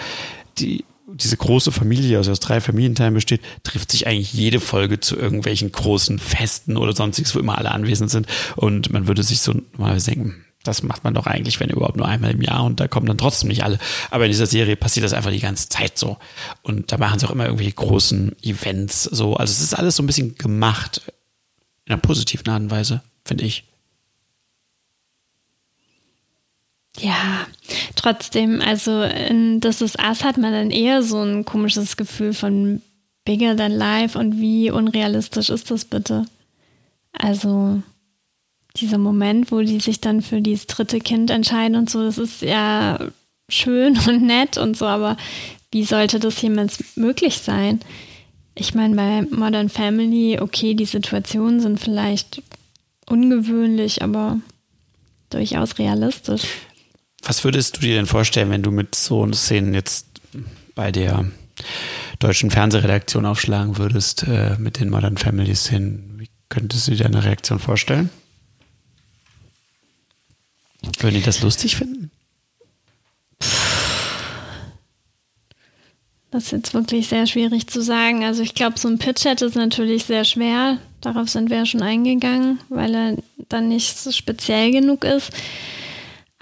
[0.58, 5.16] die, diese große Familie, also aus drei Familienteilen besteht, trifft sich eigentlich jede Folge zu
[5.18, 8.28] irgendwelchen großen Festen oder sonstiges, wo immer alle anwesend sind.
[8.56, 12.08] Und man würde sich so mal denken, das macht man doch eigentlich, wenn überhaupt nur
[12.08, 13.78] einmal im Jahr und da kommen dann trotzdem nicht alle.
[14.10, 16.18] Aber in dieser Serie passiert das einfach die ganze Zeit so.
[16.62, 19.36] Und da machen sie auch immer irgendwelche großen Events so.
[19.36, 21.02] Also es ist alles so ein bisschen gemacht.
[21.86, 23.66] In einer positiven Art und Weise, finde ich.
[27.00, 27.48] Ja,
[27.96, 32.82] trotzdem, also in This Is Us hat man dann eher so ein komisches Gefühl von
[33.26, 36.26] bigger than life und wie unrealistisch ist das bitte?
[37.14, 37.82] Also
[38.76, 42.42] dieser Moment, wo die sich dann für dieses dritte Kind entscheiden und so, das ist
[42.42, 43.00] ja
[43.50, 45.18] schön und nett und so, aber
[45.72, 47.80] wie sollte das jemals möglich sein?
[48.56, 52.44] Ich meine, bei Modern Family, okay, die Situationen sind vielleicht
[53.10, 54.40] ungewöhnlich, aber
[55.32, 56.44] durchaus realistisch.
[57.24, 60.08] Was würdest du dir denn vorstellen, wenn du mit so Szenen jetzt
[60.76, 61.26] bei der
[62.20, 66.20] deutschen Fernsehredaktion aufschlagen würdest, äh, mit den Modern Family Szenen?
[66.20, 68.10] Wie könntest du dir eine Reaktion vorstellen?
[71.00, 72.12] Würden die das lustig finden?
[76.32, 78.26] Das ist jetzt wirklich sehr schwierig zu sagen.
[78.26, 80.80] Also ich glaube, so ein Pitch-Chat ist natürlich sehr schwer.
[81.00, 83.18] Darauf sind wir ja schon eingegangen, weil er
[83.50, 85.32] dann nicht so speziell genug ist.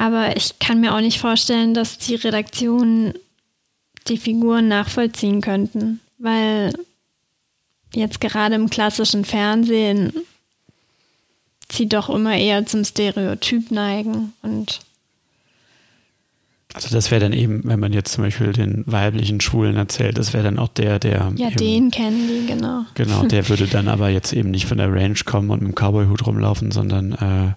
[0.01, 3.13] Aber ich kann mir auch nicht vorstellen, dass die Redaktionen
[4.07, 6.73] die Figuren nachvollziehen könnten, weil
[7.93, 10.11] jetzt gerade im klassischen Fernsehen
[11.71, 14.79] sie doch immer eher zum Stereotyp neigen und
[16.73, 20.33] Also das wäre dann eben, wenn man jetzt zum Beispiel den weiblichen Schwulen erzählt, das
[20.33, 22.85] wäre dann auch der, der ja, eben, den kennen die, genau.
[22.95, 25.75] genau, der würde dann aber jetzt eben nicht von der Range kommen und mit dem
[25.75, 27.53] Cowboy-Hut rumlaufen, sondern äh,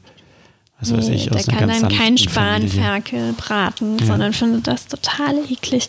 [0.91, 2.19] was weiß Nee, ich, aus der einer kann dann kein.
[2.19, 4.07] Spanferkel braten, Ja.
[4.07, 5.89] sondern findet das total eklig.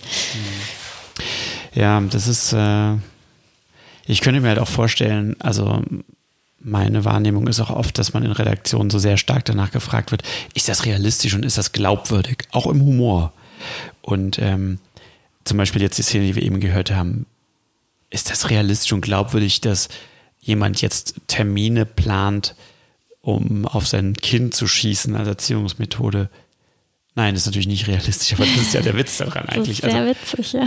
[1.74, 2.94] Ja, das ist, äh,
[4.06, 5.82] ich könnte mir halt auch vorstellen, also
[6.60, 10.24] meine Wahrnehmung ist auch oft, dass man in Redaktionen so sehr stark danach gefragt wird,
[10.54, 12.44] ist das realistisch und ist das glaubwürdig?
[12.52, 13.34] Auch im Humor.
[14.02, 14.80] Und ähm,
[15.44, 17.26] zum Beispiel jetzt die Szene, die wir eben gehört haben,
[18.10, 19.90] ist das realistisch und glaubwürdig, dass
[20.42, 22.56] jemand jetzt Termine plant,
[23.26, 26.30] um auf sein Kind zu schießen als Erziehungsmethode?
[27.18, 29.82] Nein, das ist natürlich nicht realistisch, aber das ist ja der Witz daran Das eigentlich.
[29.84, 30.66] ist sehr Also, witzig, ja.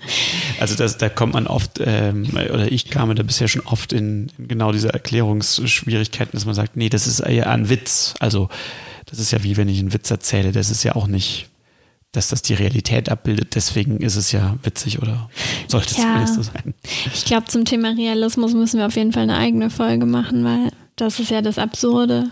[0.60, 4.30] also das, da kommt man oft, ähm, oder ich kam da bisher schon oft in,
[4.38, 8.14] in genau diese Erklärungsschwierigkeiten, dass man sagt, nee, das ist ja ein Witz.
[8.20, 8.48] Also
[9.06, 11.48] das ist ja wie wenn ich einen Witz erzähle, das ist ja auch nicht
[12.12, 13.54] dass das die Realität abbildet.
[13.54, 15.30] Deswegen ist es ja witzig oder
[15.68, 16.02] sollte es Ja.
[16.06, 16.74] zumindest so sein.
[17.14, 20.72] Ich glaube, zum Thema Realismus müssen wir auf jeden Fall eine eigene Folge machen, weil
[21.00, 22.30] das ist ja das Absurde.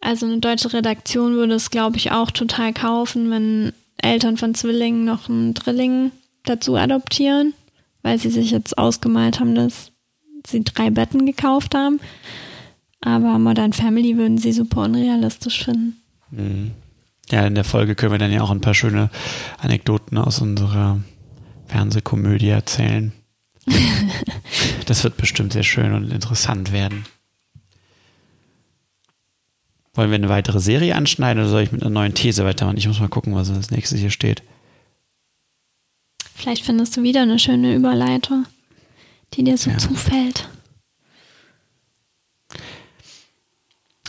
[0.00, 5.04] Also eine deutsche Redaktion würde es, glaube ich, auch total kaufen, wenn Eltern von Zwillingen
[5.04, 6.12] noch einen Drilling
[6.44, 7.54] dazu adoptieren,
[8.02, 9.92] weil sie sich jetzt ausgemalt haben, dass
[10.46, 12.00] sie drei Betten gekauft haben.
[13.00, 16.00] Aber Modern Family würden sie super unrealistisch finden.
[17.30, 19.10] Ja, in der Folge können wir dann ja auch ein paar schöne
[19.58, 21.00] Anekdoten aus unserer
[21.66, 23.12] Fernsehkomödie erzählen.
[24.86, 27.04] das wird bestimmt sehr schön und interessant werden.
[29.96, 32.76] Wollen wir eine weitere Serie anschneiden oder soll ich mit einer neuen These weitermachen?
[32.76, 34.42] Ich muss mal gucken, was als nächstes hier steht.
[36.34, 38.46] Vielleicht findest du wieder eine schöne Überleitung,
[39.34, 39.78] die dir so Ja.
[39.78, 40.48] zufällt.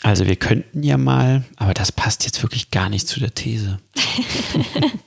[0.03, 3.79] Also wir könnten ja mal, aber das passt jetzt wirklich gar nicht zu der These.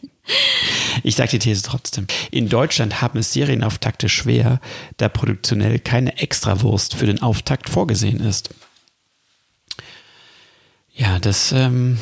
[1.02, 2.06] ich sage die These trotzdem.
[2.30, 4.60] In Deutschland haben es Serienauftakte schwer,
[4.96, 8.50] da produktionell keine Extrawurst für den Auftakt vorgesehen ist.
[11.00, 11.96] Ja, das ähm,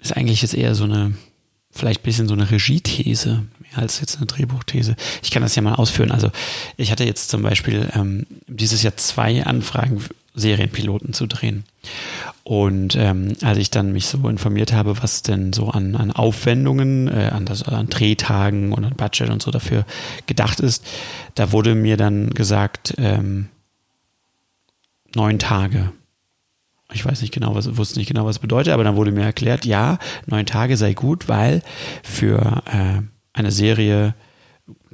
[0.00, 1.12] ist eigentlich jetzt eher so eine,
[1.70, 4.96] vielleicht ein bisschen so eine Regiethese, als jetzt eine Drehbuchthese.
[5.22, 6.10] Ich kann das ja mal ausführen.
[6.10, 6.30] Also
[6.78, 10.02] ich hatte jetzt zum Beispiel ähm, dieses Jahr zwei Anfragen,
[10.34, 11.64] Serienpiloten zu drehen.
[12.42, 17.08] Und ähm, als ich dann mich so informiert habe, was denn so an, an Aufwendungen,
[17.08, 19.84] äh, an, das, an Drehtagen und an Budget und so dafür
[20.26, 20.86] gedacht ist,
[21.34, 23.48] da wurde mir dann gesagt, ähm,
[25.14, 25.92] neun Tage.
[26.92, 29.64] Ich weiß nicht genau, was, wusste nicht genau, was bedeutet, aber dann wurde mir erklärt,
[29.64, 31.62] ja, neun Tage sei gut, weil
[32.02, 34.14] für äh, eine Serie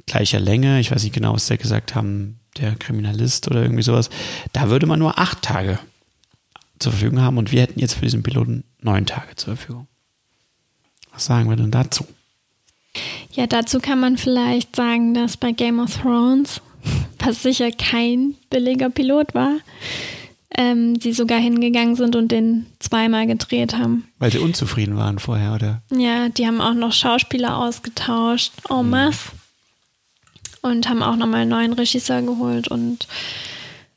[0.05, 4.09] gleicher Länge, ich weiß nicht genau, was der gesagt haben, der Kriminalist oder irgendwie sowas,
[4.53, 5.79] da würde man nur acht Tage
[6.79, 9.87] zur Verfügung haben und wir hätten jetzt für diesen Piloten neun Tage zur Verfügung.
[11.11, 12.05] Was sagen wir denn dazu?
[13.33, 16.61] Ja, dazu kann man vielleicht sagen, dass bei Game of Thrones,
[17.19, 19.57] was sicher kein billiger Pilot war,
[20.55, 24.07] ähm, sie sogar hingegangen sind und den zweimal gedreht haben.
[24.19, 25.81] Weil sie unzufrieden waren vorher, oder?
[25.91, 29.31] Ja, die haben auch noch Schauspieler ausgetauscht, en masse.
[30.61, 33.07] Und haben auch nochmal einen neuen Regisseur geholt und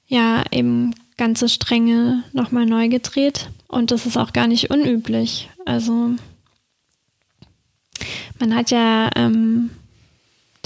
[0.07, 3.49] ja, eben ganze Stränge nochmal neu gedreht.
[3.67, 5.49] Und das ist auch gar nicht unüblich.
[5.65, 6.11] Also
[8.39, 9.71] man hat ja ähm,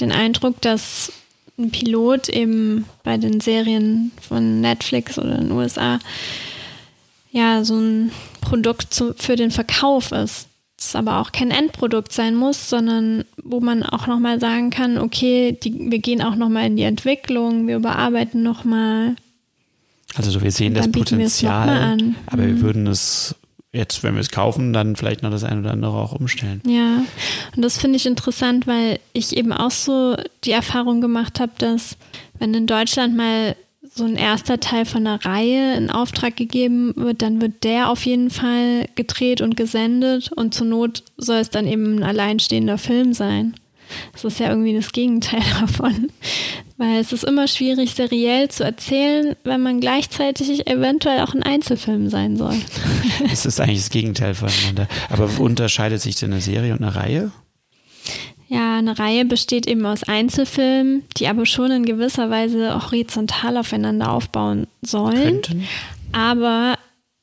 [0.00, 1.12] den Eindruck, dass
[1.58, 5.98] ein Pilot eben bei den Serien von Netflix oder in den USA
[7.30, 10.48] ja so ein Produkt zu, für den Verkauf ist.
[10.78, 15.56] Es aber auch kein Endprodukt sein muss, sondern wo man auch nochmal sagen kann, okay,
[15.62, 19.14] die, wir gehen auch nochmal in die Entwicklung, wir überarbeiten nochmal.
[20.16, 22.16] Also so, wir sehen das wir Potenzial, an.
[22.26, 22.60] aber wir Mhm.
[22.60, 23.34] würden es
[23.74, 26.62] jetzt, wenn wir es kaufen, dann vielleicht noch das eine oder andere auch umstellen.
[26.66, 27.02] Ja,
[27.54, 31.96] und das finde ich interessant, weil ich eben auch so die Erfahrung gemacht habe, dass
[32.38, 33.56] wenn in Deutschland mal
[33.94, 38.04] so ein erster Teil von einer Reihe in Auftrag gegeben wird, dann wird der auf
[38.06, 43.12] jeden Fall gedreht und gesendet und zur Not soll es dann eben ein alleinstehender Film
[43.12, 43.54] sein.
[44.12, 46.10] Das ist ja irgendwie das Gegenteil davon,
[46.76, 52.08] weil es ist immer schwierig, seriell zu erzählen, wenn man gleichzeitig eventuell auch ein Einzelfilm
[52.08, 52.54] sein soll.
[53.32, 54.88] Es ist eigentlich das Gegenteil voneinander.
[55.10, 57.32] Aber unterscheidet sich denn eine Serie und eine Reihe?
[58.48, 64.12] Ja, eine Reihe besteht eben aus Einzelfilmen, die aber schon in gewisser Weise horizontal aufeinander
[64.12, 65.40] aufbauen sollen.
[65.42, 65.64] Könnten.
[66.12, 66.73] Aber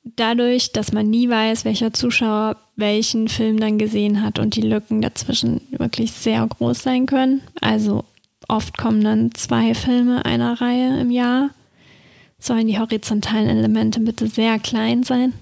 [0.03, 5.01] dadurch, dass man nie weiß, welcher Zuschauer welchen Film dann gesehen hat und die Lücken
[5.01, 7.41] dazwischen wirklich sehr groß sein können.
[7.61, 8.05] Also
[8.47, 11.51] oft kommen dann zwei Filme einer Reihe im Jahr.
[12.39, 15.33] Sollen die horizontalen Elemente bitte sehr klein sein?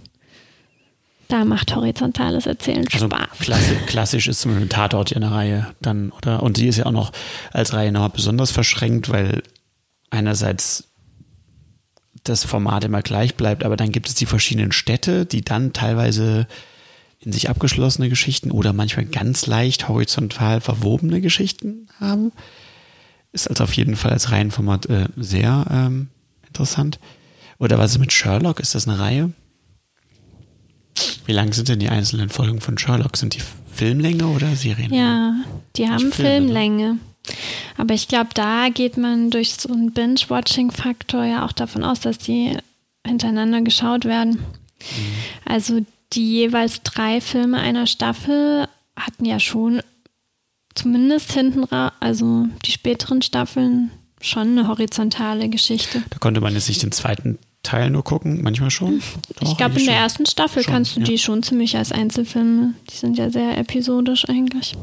[1.29, 3.39] Da macht horizontales Erzählen Also Spaß.
[3.39, 6.43] klassi klassisch ist zum Beispiel ein Tatort ja eine Reihe dann, oder?
[6.43, 7.11] Und sie ist ja auch noch
[7.51, 9.43] als Reihe noch besonders verschränkt, weil
[10.09, 10.88] einerseits
[12.29, 16.47] das Format immer gleich bleibt, aber dann gibt es die verschiedenen Städte, die dann teilweise
[17.19, 22.31] in sich abgeschlossene Geschichten oder manchmal ganz leicht horizontal verwobene Geschichten haben.
[23.31, 26.07] Ist also auf jeden Fall als Reihenformat äh, sehr ähm,
[26.47, 26.99] interessant.
[27.59, 28.59] Oder was ist mit Sherlock?
[28.59, 29.33] Ist das eine Reihe?
[31.25, 33.17] Wie lang sind denn die einzelnen Folgen von Sherlock?
[33.17, 34.93] Sind die Filmlänge oder Serien?
[34.93, 35.35] Ja,
[35.75, 36.11] die haben ne?
[36.11, 36.97] Filmlänge.
[37.77, 42.17] Aber ich glaube, da geht man durch so einen Binge-Watching-Faktor ja auch davon aus, dass
[42.17, 42.57] die
[43.05, 44.31] hintereinander geschaut werden.
[44.35, 45.15] Mhm.
[45.45, 49.81] Also die jeweils drei Filme einer Staffel hatten ja schon
[50.75, 51.65] zumindest hinten,
[51.99, 56.03] also die späteren Staffeln, schon eine horizontale Geschichte.
[56.09, 59.01] Da konnte man jetzt nicht den zweiten Teil nur gucken, manchmal schon.
[59.35, 60.03] Doch, ich glaube, in der schon.
[60.03, 61.05] ersten Staffel Schon, kannst du ja.
[61.05, 64.75] die schon ziemlich als Einzelfilme, die sind ja sehr episodisch eigentlich.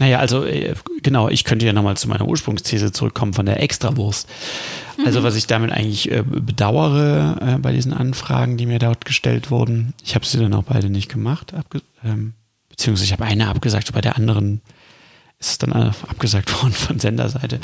[0.00, 4.26] Naja, also äh, genau, ich könnte ja nochmal zu meiner Ursprungsthese zurückkommen von der Extrawurst.
[5.04, 9.50] Also was ich damit eigentlich äh, bedauere äh, bei diesen Anfragen, die mir dort gestellt
[9.50, 11.52] wurden, ich habe sie dann auch beide nicht gemacht,
[12.02, 12.32] ähm,
[12.70, 14.62] beziehungsweise ich habe eine abgesagt, bei der anderen
[15.38, 17.60] ist es dann abgesagt worden von Senderseite.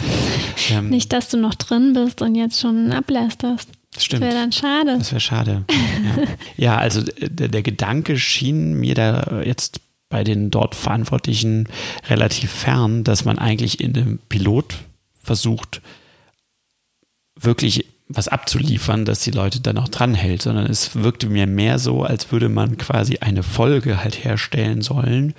[0.70, 3.68] Ähm, Nicht, dass du noch drin bist und jetzt schon ablästerst.
[3.96, 4.22] stimmt.
[4.22, 4.99] Das wäre dann schade.
[4.99, 5.64] Das wäre schade.
[5.68, 6.25] Ja,
[6.57, 11.69] ja also äh, der, der Gedanke schien mir da jetzt bei den dort Verantwortlichen
[12.09, 14.77] relativ fern, dass man eigentlich in dem Pilot
[15.23, 15.83] versucht,
[17.38, 22.05] wirklich was abzuliefern, dass die Leute dann auch dranhält, sondern es wirkte mir mehr so,
[22.05, 25.35] als würde man quasi eine Folge halt herstellen sollen.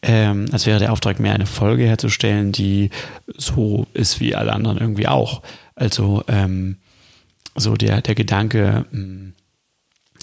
[0.00, 2.90] Ähm, als wäre der Auftrag mehr eine Folge herzustellen, die
[3.36, 5.42] so ist wie alle anderen irgendwie auch.
[5.74, 6.78] Also ähm,
[7.54, 9.32] so der, der Gedanke, mh,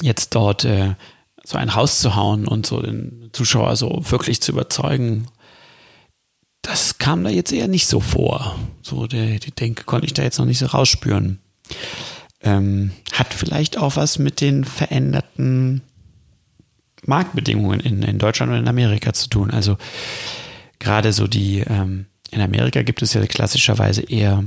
[0.02, 0.95] jetzt dort äh,
[1.43, 5.27] so ein Haus zu hauen und so den Zuschauer so wirklich zu überzeugen,
[6.62, 8.56] das kam da jetzt eher nicht so vor.
[8.82, 11.39] So der, die Denke konnte ich da jetzt noch nicht so rausspüren.
[12.43, 15.82] Ähm, hat vielleicht auch was mit den veränderten
[17.06, 19.51] Marktbedingungen in, in Deutschland und in Amerika zu tun.
[19.51, 19.77] Also
[20.80, 24.43] gerade so die, ähm, in Amerika gibt es ja klassischerweise eher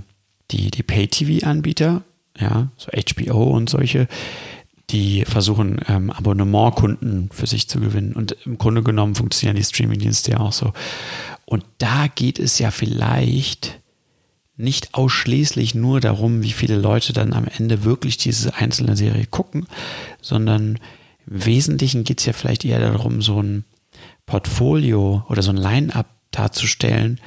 [0.50, 2.02] die, die Pay-TV-Anbieter,
[2.38, 4.08] ja, so HBO und solche,
[4.90, 8.12] die versuchen, ähm, Abonnementkunden für sich zu gewinnen.
[8.12, 10.72] Und im Grunde genommen funktionieren die Streamingdienste ja auch so.
[11.46, 13.80] Und da geht es ja vielleicht
[14.56, 19.66] nicht ausschließlich nur darum, wie viele Leute dann am Ende wirklich diese einzelne Serie gucken,
[20.20, 20.78] sondern
[21.26, 23.64] im Wesentlichen geht es ja vielleicht eher darum, so ein
[24.26, 27.20] Portfolio oder so ein Line-up darzustellen,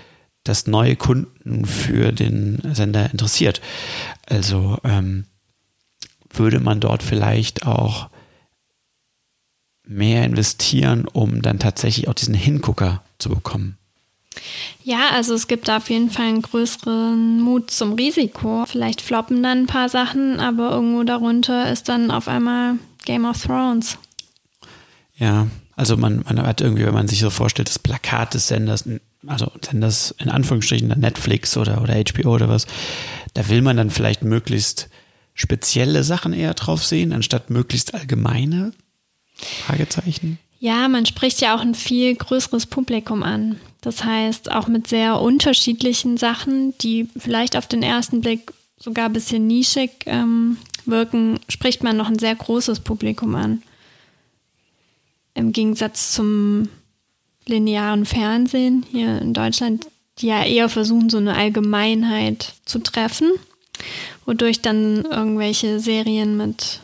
[0.44, 3.62] das neue Kunden für den Sender interessiert.
[4.26, 5.26] Also ähm,
[6.38, 8.10] würde man dort vielleicht auch
[9.84, 13.78] mehr investieren, um dann tatsächlich auch diesen Hingucker zu bekommen.
[14.84, 18.66] Ja, also es gibt auf jeden Fall einen größeren Mut zum Risiko.
[18.68, 23.42] Vielleicht floppen dann ein paar Sachen, aber irgendwo darunter ist dann auf einmal Game of
[23.42, 23.98] Thrones.
[25.18, 28.88] Ja, also man, man hat irgendwie, wenn man sich so vorstellt, das Plakat des Senders,
[29.26, 32.68] also Senders in Anführungsstrichen Netflix oder, oder HBO oder was,
[33.34, 34.90] da will man dann vielleicht möglichst
[35.38, 38.74] spezielle Sachen eher drauf sehen, anstatt möglichst allgemeine
[39.36, 40.40] Fragezeichen.
[40.60, 43.60] Ja, man spricht ja auch ein viel größeres Publikum an.
[43.82, 49.14] Das heißt, auch mit sehr unterschiedlichen Sachen, die vielleicht auf den ersten Blick sogar ein
[49.14, 53.62] bisschen nischig ähm, wirken, spricht man noch ein sehr großes Publikum an.
[55.36, 56.70] Im Gegensatz zum
[57.46, 63.30] linearen Fernsehen hier in Deutschland, die ja eher versuchen, so eine Allgemeinheit zu treffen,
[64.26, 66.82] wodurch dann irgendwelche Serien mit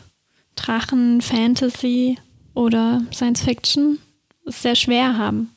[0.56, 2.18] Drachen, Fantasy
[2.54, 3.98] oder Science Fiction
[4.46, 5.50] es sehr schwer haben.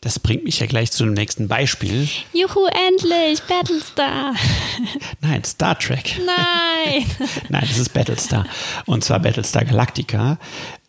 [0.00, 2.08] Das bringt mich ja gleich zu dem nächsten Beispiel.
[2.32, 3.40] Juhu, endlich!
[3.42, 4.34] Battlestar!
[5.20, 6.18] Nein, Star Trek.
[6.26, 7.06] Nein!
[7.48, 8.44] Nein, das ist Battlestar.
[8.84, 10.38] Und zwar Battlestar Galactica.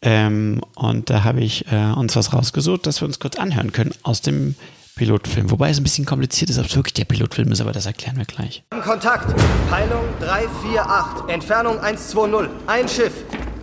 [0.01, 3.93] Ähm, und da habe ich äh, uns was rausgesucht, das wir uns kurz anhören können
[4.01, 4.55] aus dem
[4.95, 5.49] Pilotfilm.
[5.49, 8.17] Wobei es ein bisschen kompliziert ist, ob es wirklich der Pilotfilm ist, aber das erklären
[8.17, 8.63] wir gleich.
[8.83, 9.33] Kontakt.
[9.69, 11.29] Peilung 348.
[11.33, 12.49] Entfernung 120.
[12.67, 13.13] Ein Schiff.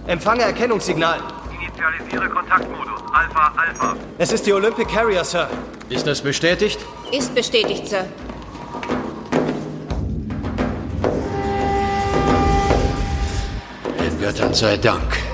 [0.07, 1.21] Empfange Erkennungssignal.
[1.61, 3.01] Initialisiere Kontaktmodus.
[3.13, 3.97] Alpha, Alpha.
[4.19, 5.49] Es ist die Olympic Carrier, Sir.
[5.89, 6.79] Ist das bestätigt?
[7.13, 8.07] Ist bestätigt, Sir.
[14.01, 15.30] Den Göttern sei Dank.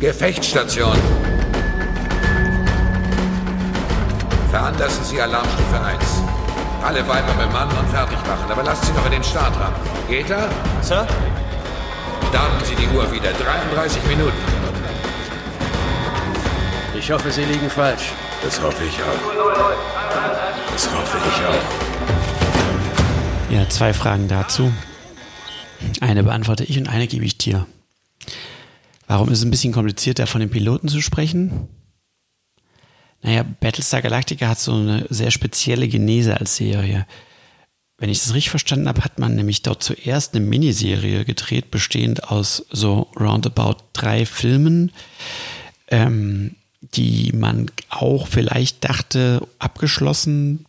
[0.00, 0.96] Gefechtsstation.
[4.50, 6.02] Veranlassen Sie Alarmstufe 1.
[6.82, 9.74] Alle Weiber bemannen und fertig machen, aber lasst sie noch in den Startraum.
[10.08, 10.48] Geht er?
[10.80, 11.06] Sir?
[12.30, 13.30] Starten Sie die Uhr wieder.
[13.32, 14.32] 33 Minuten.
[16.98, 18.12] Ich hoffe, Sie liegen falsch.
[18.42, 19.20] Das hoffe ich auch.
[20.72, 21.62] Das hoffe ich auch.
[23.54, 24.72] Ja, zwei Fragen dazu.
[26.00, 27.66] Eine beantworte ich und eine gebe ich dir.
[29.10, 31.66] Warum ist es ein bisschen komplizierter, von den Piloten zu sprechen?
[33.22, 37.08] Naja, Battlestar Galactica hat so eine sehr spezielle Genese als Serie.
[37.98, 42.30] Wenn ich das richtig verstanden habe, hat man nämlich dort zuerst eine Miniserie gedreht, bestehend
[42.30, 44.92] aus so roundabout drei Filmen,
[45.88, 50.66] ähm, die man auch vielleicht dachte, abgeschlossen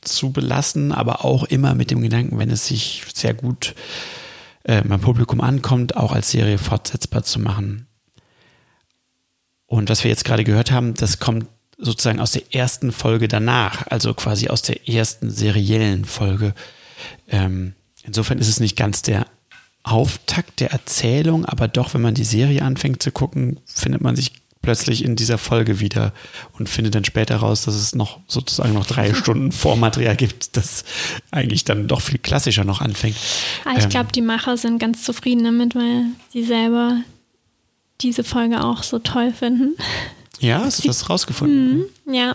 [0.00, 4.23] zu belassen, aber auch immer mit dem Gedanken, wenn es sich sehr gut äh,
[4.64, 7.86] beim Publikum ankommt, auch als Serie fortsetzbar zu machen.
[9.66, 11.46] Und was wir jetzt gerade gehört haben, das kommt
[11.78, 16.54] sozusagen aus der ersten Folge danach, also quasi aus der ersten seriellen Folge.
[17.28, 19.26] Ähm, insofern ist es nicht ganz der
[19.82, 24.32] Auftakt der Erzählung, aber doch, wenn man die Serie anfängt zu gucken, findet man sich
[24.64, 26.12] plötzlich in dieser Folge wieder
[26.58, 30.84] und findet dann später raus, dass es noch sozusagen noch drei Stunden Vormaterial gibt, das
[31.30, 33.16] eigentlich dann doch viel klassischer noch anfängt.
[33.64, 36.98] Ah, ich Ähm, glaube, die Macher sind ganz zufrieden damit, weil sie selber
[38.00, 39.76] diese Folge auch so toll finden.
[40.40, 41.84] ja, hast du das rausgefunden?
[42.06, 42.34] Mhm, ja,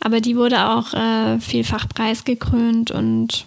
[0.00, 3.46] aber die wurde auch äh, vielfach preisgekrönt und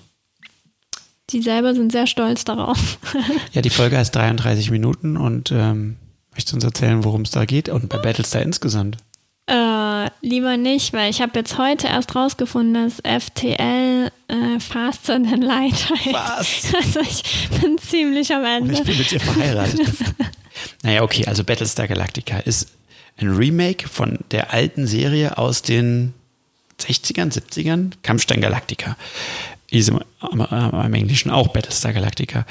[1.30, 2.98] die selber sind sehr stolz darauf.
[3.54, 5.98] Ja, die Folge heißt 33 Minuten und ähm,
[6.34, 8.98] möchtest du uns erzählen, worum es da geht und bei Battlestar insgesamt?
[9.46, 15.42] Äh, lieber nicht, weil ich habe jetzt heute erst rausgefunden, dass FTL äh, Faster Than
[15.42, 16.14] Light heißt.
[16.14, 16.74] Was?
[16.74, 18.74] Also ich bin ziemlich am Ende.
[18.74, 19.82] Ich bin mit dir verheiratet.
[20.84, 22.70] naja, okay, also Battlestar Galactica ist
[23.18, 26.14] ein Remake von der alten Serie aus den
[26.80, 28.96] 60ern, 70ern, Kampfstein Galactica.
[29.70, 32.46] Ist im, am, am, im Englischen auch Battlestar Galactica.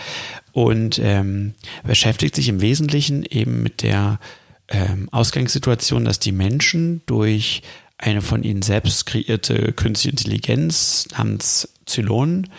[0.52, 4.20] Und ähm, beschäftigt sich im Wesentlichen eben mit der
[4.68, 7.62] ähm, Ausgangssituation, dass die Menschen durch
[7.98, 12.50] eine von ihnen selbst kreierte künstliche Intelligenz namens Zylonen,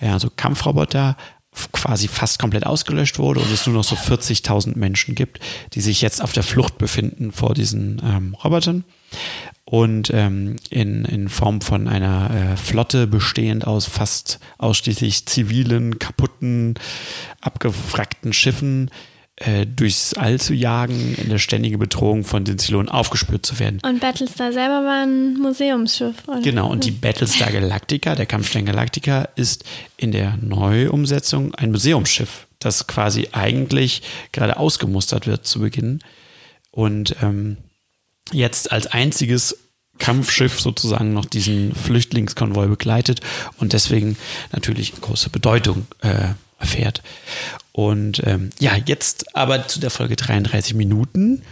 [0.00, 1.16] ja, also Kampfroboter,
[1.72, 5.40] quasi fast komplett ausgelöscht wurde und es nur noch so 40.000 Menschen gibt,
[5.74, 8.84] die sich jetzt auf der Flucht befinden vor diesen ähm, Robotern
[9.70, 16.74] und ähm, in, in Form von einer äh, Flotte bestehend aus fast ausschließlich zivilen, kaputten,
[17.40, 18.90] abgewrackten Schiffen
[19.36, 23.78] äh, durchs All zu jagen, in der ständigen Bedrohung von den Zylonen aufgespürt zu werden.
[23.84, 26.16] Und Battlestar selber war ein Museumsschiff.
[26.26, 26.40] Oder?
[26.40, 29.62] Genau, und die Battlestar Galactica, der Kampfstein Galactica, ist
[29.96, 34.02] in der Neuumsetzung ein Museumsschiff, das quasi eigentlich
[34.32, 36.00] gerade ausgemustert wird zu Beginn
[36.72, 37.56] und ähm,
[38.32, 39.56] jetzt als einziges
[39.98, 43.20] Kampfschiff sozusagen noch diesen Flüchtlingskonvoi begleitet
[43.58, 44.16] und deswegen
[44.52, 47.02] natürlich große Bedeutung äh, erfährt.
[47.72, 51.42] Und ähm, ja, jetzt aber zu der Folge 33 Minuten.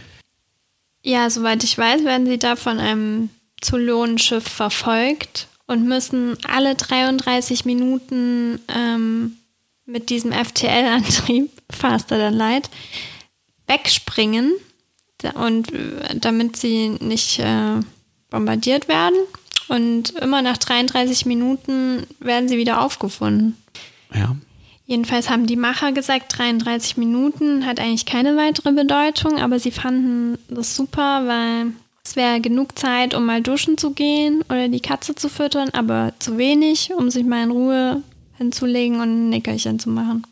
[1.01, 3.29] Ja, soweit ich weiß, werden sie da von einem
[3.61, 9.37] Zylonenschiff verfolgt und müssen alle 33 Minuten ähm,
[9.85, 12.69] mit diesem FTL-Antrieb, Faster Than Light,
[13.67, 14.53] wegspringen,
[15.35, 17.79] und äh, damit sie nicht äh,
[18.29, 19.17] bombardiert werden.
[19.67, 23.55] Und immer nach 33 Minuten werden sie wieder aufgefunden.
[24.13, 24.35] Ja.
[24.87, 30.39] Jedenfalls haben die Macher gesagt, 33 Minuten hat eigentlich keine weitere Bedeutung, aber sie fanden
[30.49, 35.13] das super, weil es wäre genug Zeit, um mal duschen zu gehen oder die Katze
[35.13, 38.01] zu füttern, aber zu wenig, um sich mal in Ruhe
[38.37, 40.23] hinzulegen und ein Nickerchen zu machen.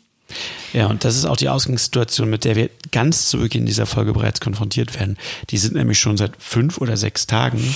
[0.72, 4.12] Ja, und das ist auch die Ausgangssituation, mit der wir ganz zu Beginn dieser Folge
[4.12, 5.16] bereits konfrontiert werden.
[5.50, 7.74] Die sind nämlich schon seit fünf oder sechs Tagen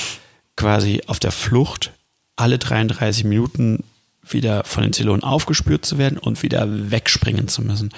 [0.56, 1.92] quasi auf der Flucht,
[2.36, 3.84] alle 33 Minuten
[4.28, 7.90] wieder von den Zylonen aufgespürt zu werden und wieder wegspringen zu müssen.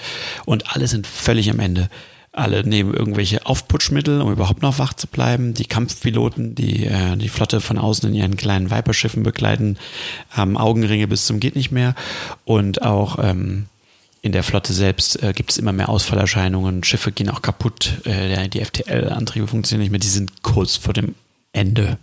[0.44, 1.90] Und alle sind völlig am Ende.
[2.32, 5.54] Alle nehmen irgendwelche Aufputschmittel, um überhaupt noch wach zu bleiben.
[5.54, 9.76] Die Kampfpiloten, die äh, die Flotte von außen in ihren kleinen Viperschiffen begleiten,
[10.30, 11.94] haben Augenringe bis zum geht nicht mehr.
[12.44, 13.66] Und auch ähm,
[14.24, 16.82] in der Flotte selbst äh, gibt es immer mehr Ausfallerscheinungen.
[16.82, 18.06] Schiffe gehen auch kaputt.
[18.06, 20.00] Äh, die FTL-Antriebe funktionieren nicht mehr.
[20.00, 21.14] Die sind kurz vor dem
[21.52, 21.98] Ende.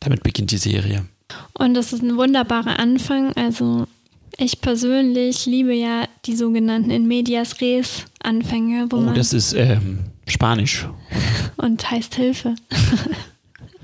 [0.00, 1.06] Damit beginnt die Serie.
[1.54, 3.32] Und das ist ein wunderbarer Anfang.
[3.36, 3.86] Also
[4.36, 9.54] ich persönlich liebe ja die sogenannten in medias res Anfänge, wo Oh, man das ist
[9.54, 10.86] ähm, Spanisch.
[11.56, 12.54] und heißt Hilfe.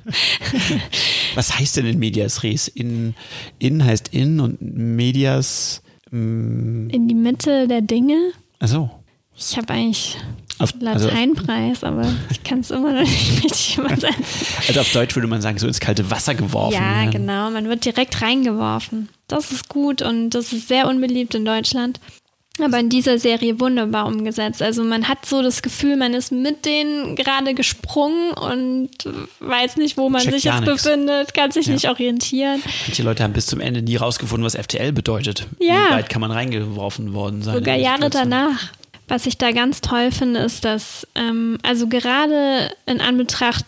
[1.35, 2.69] Was heißt denn in medias res?
[2.69, 3.15] In,
[3.59, 5.81] in heißt in und medias.
[6.11, 8.33] Mm, In die Mitte der Dinge.
[8.61, 8.91] achso.
[9.37, 10.17] Ich habe eigentlich
[10.59, 14.47] Auf- also- Lateinpreis, aber ich kann es immer noch nicht richtig übersetzen.
[14.67, 16.75] Also auf Deutsch würde man sagen, so ins kalte Wasser geworfen.
[16.75, 17.11] Ja, werden.
[17.13, 17.51] genau.
[17.51, 19.09] Man wird direkt reingeworfen.
[19.29, 22.01] Das ist gut und das ist sehr unbeliebt in Deutschland.
[22.61, 24.61] Aber in dieser Serie wunderbar umgesetzt.
[24.63, 28.91] Also man hat so das Gefühl, man ist mit denen gerade gesprungen und
[29.41, 30.83] weiß nicht, wo man Checkt sich jetzt nix.
[30.83, 31.73] befindet, kann sich Ja.
[31.75, 32.63] nicht orientieren.
[32.87, 35.47] Manche Leute haben bis zum Ende nie rausgefunden, was FTL bedeutet.
[35.61, 35.87] Ja.
[35.89, 37.55] Wie weit kann man reingeworfen worden sein?
[37.55, 38.71] Sogar Jahre danach.
[39.07, 43.65] Was ich da ganz toll finde, ist, dass, ähm, also gerade in Anbetracht,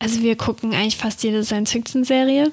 [0.00, 2.50] also wir gucken eigentlich fast jede Science-Fiction-Serie,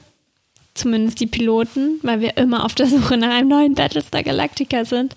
[0.74, 5.16] zumindest die Piloten, weil wir immer auf der Suche nach einem neuen Battlestar Galactica sind.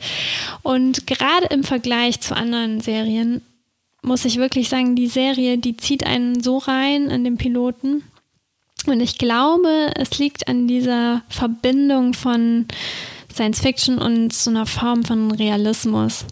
[0.62, 3.42] Und gerade im Vergleich zu anderen Serien
[4.02, 8.04] muss ich wirklich sagen, die Serie, die zieht einen so rein in den Piloten.
[8.86, 12.66] Und ich glaube, es liegt an dieser Verbindung von
[13.32, 16.24] Science Fiction und so einer Form von Realismus.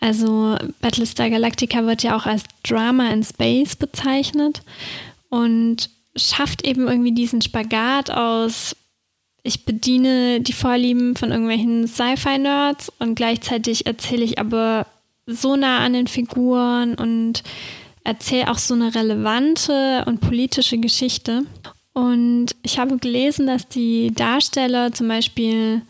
[0.00, 4.62] Also Battlestar Galactica wird ja auch als Drama in Space bezeichnet
[5.30, 8.76] und schafft eben irgendwie diesen Spagat aus,
[9.42, 14.86] ich bediene die Vorlieben von irgendwelchen Sci-Fi-Nerds und gleichzeitig erzähle ich aber
[15.26, 17.42] so nah an den Figuren und
[18.04, 21.44] erzähle auch so eine relevante und politische Geschichte.
[21.92, 25.82] Und ich habe gelesen, dass die Darsteller zum Beispiel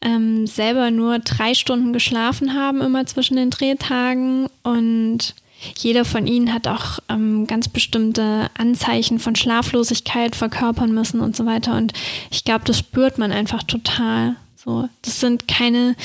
[0.00, 4.48] ähm, selber nur drei Stunden geschlafen haben, immer zwischen den Drehtagen.
[4.62, 5.34] Und
[5.76, 11.46] jeder von ihnen hat auch ähm, ganz bestimmte Anzeichen von Schlaflosigkeit verkörpern müssen und so
[11.46, 11.76] weiter.
[11.76, 11.92] Und
[12.30, 14.36] ich glaube, das spürt man einfach total.
[14.56, 15.96] So, das sind keine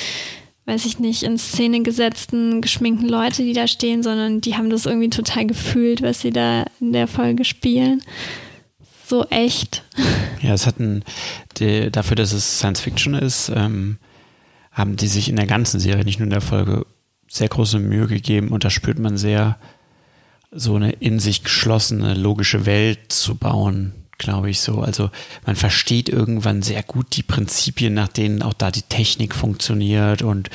[0.66, 4.86] weiß ich nicht, in Szene gesetzten, geschminkten Leute, die da stehen, sondern die haben das
[4.86, 8.02] irgendwie total gefühlt, was sie da in der Folge spielen.
[9.06, 9.84] So echt.
[10.41, 11.04] Ja, es hatten,
[11.58, 13.97] die, dafür, dass es Science Fiction ist, ähm,
[14.72, 16.86] haben die sich in der ganzen Serie, nicht nur in der Folge,
[17.32, 19.57] sehr große Mühe gegeben und da spürt man sehr,
[20.51, 24.82] so eine in sich geschlossene, logische Welt zu bauen, glaube ich so.
[24.82, 25.09] Also
[25.45, 30.49] man versteht irgendwann sehr gut die Prinzipien, nach denen auch da die Technik funktioniert und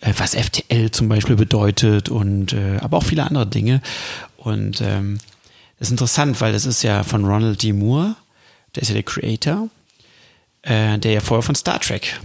[0.00, 3.82] äh, was FTL zum Beispiel bedeutet und äh, aber auch viele andere Dinge.
[4.38, 5.18] Und ähm,
[5.78, 7.74] das ist interessant, weil das ist ja von Ronald D.
[7.74, 8.16] Moore,
[8.74, 9.68] der ist ja der Creator,
[10.62, 12.18] äh, der ja vorher von Star Trek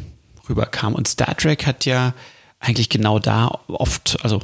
[0.48, 0.96] rüberkam.
[0.96, 2.14] Und Star Trek hat ja
[2.60, 4.42] eigentlich genau da oft, also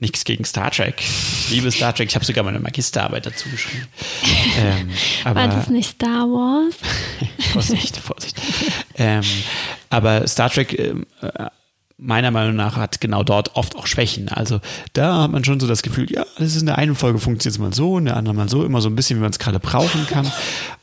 [0.00, 0.94] nichts gegen Star Trek.
[1.00, 2.08] Ich liebe Star Trek.
[2.08, 3.86] Ich habe sogar meine Magisterarbeit dazu geschrieben.
[4.56, 4.90] Ähm,
[5.24, 6.74] aber, War das nicht Star Wars?
[7.52, 8.36] Vorsicht, Vorsicht.
[8.96, 9.22] ähm,
[9.88, 10.94] aber Star Trek, äh,
[11.96, 14.28] meiner Meinung nach, hat genau dort oft auch Schwächen.
[14.28, 14.60] Also
[14.92, 17.54] da hat man schon so das Gefühl, ja, das ist in der einen Folge funktioniert
[17.54, 19.38] es mal so, in der anderen mal so, immer so ein bisschen, wie man es
[19.38, 20.30] gerade brauchen kann.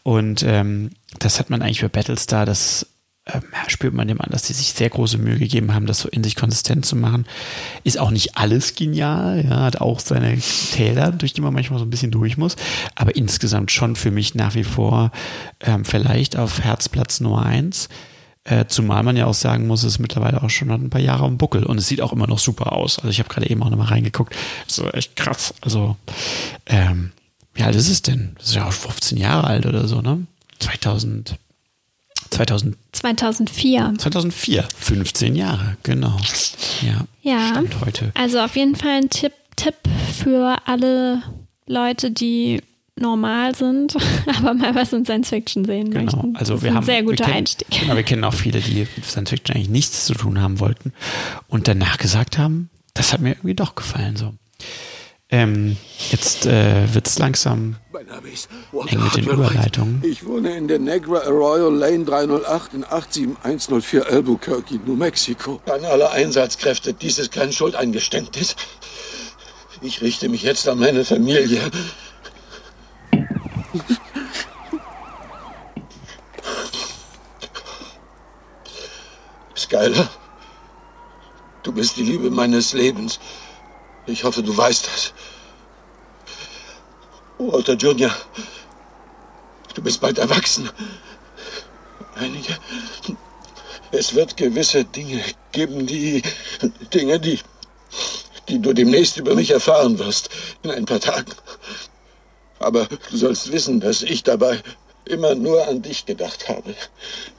[0.03, 2.87] Und ähm, das hat man eigentlich für Battlestar, das
[3.33, 6.09] ähm, spürt man dem an, dass die sich sehr große Mühe gegeben haben, das so
[6.09, 7.25] in sich konsistent zu machen.
[7.83, 11.85] Ist auch nicht alles genial, ja, hat auch seine Täler, durch die man manchmal so
[11.85, 12.55] ein bisschen durch muss,
[12.95, 15.11] aber insgesamt schon für mich nach wie vor
[15.61, 17.89] ähm, vielleicht auf Herzplatz Nummer eins.
[18.43, 21.25] Äh, zumal man ja auch sagen muss, es ist mittlerweile auch schon ein paar Jahre
[21.25, 22.97] am Buckel und es sieht auch immer noch super aus.
[22.97, 24.33] Also ich habe gerade eben auch nochmal reingeguckt.
[24.67, 25.53] So echt krass.
[25.59, 25.97] Also,
[26.65, 27.11] ähm,
[27.53, 28.35] wie alt ist es denn?
[28.37, 30.25] Das ist ja auch 15 Jahre alt oder so, ne?
[30.59, 31.37] 2000.
[32.29, 33.93] 2000, 2004.
[33.97, 36.17] 2004, 15 Jahre, genau.
[36.81, 37.05] Ja.
[37.21, 37.49] Ja.
[37.49, 38.11] Stand heute.
[38.15, 39.75] Also auf jeden Fall ein Tipp, Tipp
[40.13, 41.21] für alle
[41.65, 42.61] Leute, die
[42.99, 43.95] normal sind,
[44.37, 46.03] aber mal was in Science Fiction sehen genau.
[46.03, 46.35] möchten.
[46.35, 47.67] Also das wir ist ein haben, sehr guter kennen, Einstieg.
[47.69, 50.93] Genau, wir kennen auch viele, die mit Science Fiction eigentlich nichts zu tun haben wollten
[51.47, 54.33] und danach gesagt haben, das hat mir irgendwie doch gefallen so.
[55.29, 55.75] Ähm,
[56.09, 57.75] jetzt äh, wird es langsam
[58.87, 60.01] eng mit den Überleitungen.
[60.05, 65.59] Ich wohne in der Negra Arroyo Lane 308 in 87104 Albuquerque, New Mexico.
[65.65, 68.55] An alle Einsatzkräfte, dies ist kein Schuldeingeständnis.
[69.81, 71.59] Ich richte mich jetzt an meine Familie.
[79.57, 80.09] Skyler,
[81.63, 83.19] du bist die Liebe meines Lebens.
[84.07, 85.13] Ich hoffe, du weißt das.
[87.37, 88.15] Walter Junior,
[89.75, 90.69] du bist bald erwachsen.
[92.15, 92.57] Einige.
[93.91, 96.23] Es wird gewisse Dinge geben, die.
[96.93, 97.39] Dinge, die.
[98.47, 100.29] die du demnächst über mich erfahren wirst.
[100.63, 101.31] In ein paar Tagen.
[102.59, 104.63] Aber du sollst wissen, dass ich dabei
[105.05, 106.75] immer nur an dich gedacht habe.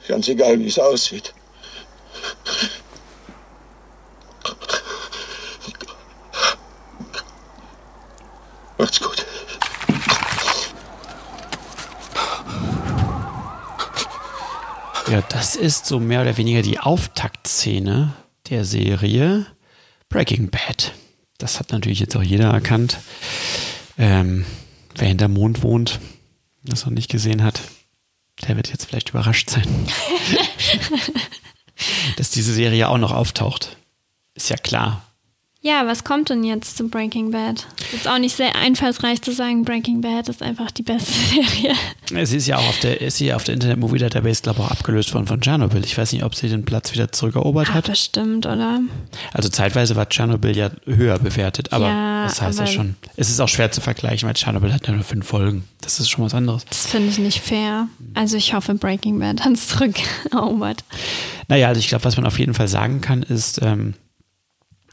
[0.07, 1.33] Ganz egal, wie es aussieht.
[8.79, 9.25] Macht's gut.
[15.11, 18.13] Ja, das ist so mehr oder weniger die Auftaktszene
[18.49, 19.45] der Serie
[20.07, 20.93] Breaking Bad.
[21.37, 22.99] Das hat natürlich jetzt auch jeder erkannt.
[23.97, 24.45] Ähm,
[24.95, 25.99] wer hinterm Mond wohnt,
[26.63, 27.61] das noch nicht gesehen hat,
[28.47, 29.67] der wird jetzt vielleicht überrascht sein,
[32.15, 33.75] dass diese Serie auch noch auftaucht.
[34.35, 35.08] Ist ja klar.
[35.61, 37.67] Ja, was kommt denn jetzt zu Breaking Bad?
[37.93, 41.11] Ist auch nicht sehr einfallsreich zu sagen, Breaking Bad ist einfach die beste
[42.09, 42.25] Serie.
[42.25, 44.65] Sie ist ja auch auf der, ist sie auf der Internet Movie Database, glaube ich,
[44.65, 45.83] auch abgelöst worden von Tschernobyl.
[45.83, 47.87] Ich weiß nicht, ob sie den Platz wieder zurückerobert Ah, hat.
[47.87, 48.79] bestimmt, oder?
[49.33, 52.95] Also zeitweise war Tschernobyl ja höher bewertet, aber Ja, das heißt ja schon.
[53.17, 55.65] Es ist auch schwer zu vergleichen, weil Tschernobyl hat ja nur fünf Folgen.
[55.81, 56.63] Das ist schon was anderes.
[56.69, 57.89] Das finde ich nicht fair.
[58.13, 60.85] Also ich hoffe, Breaking Bad hat es zurückerobert.
[61.49, 63.95] Naja, also ich glaube, was man auf jeden Fall sagen kann, ist, ähm,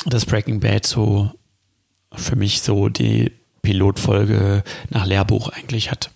[0.07, 1.31] dass Breaking Bad so
[2.13, 3.33] für mich so die
[3.63, 6.11] Pilotfolge nach Lehrbuch eigentlich hat.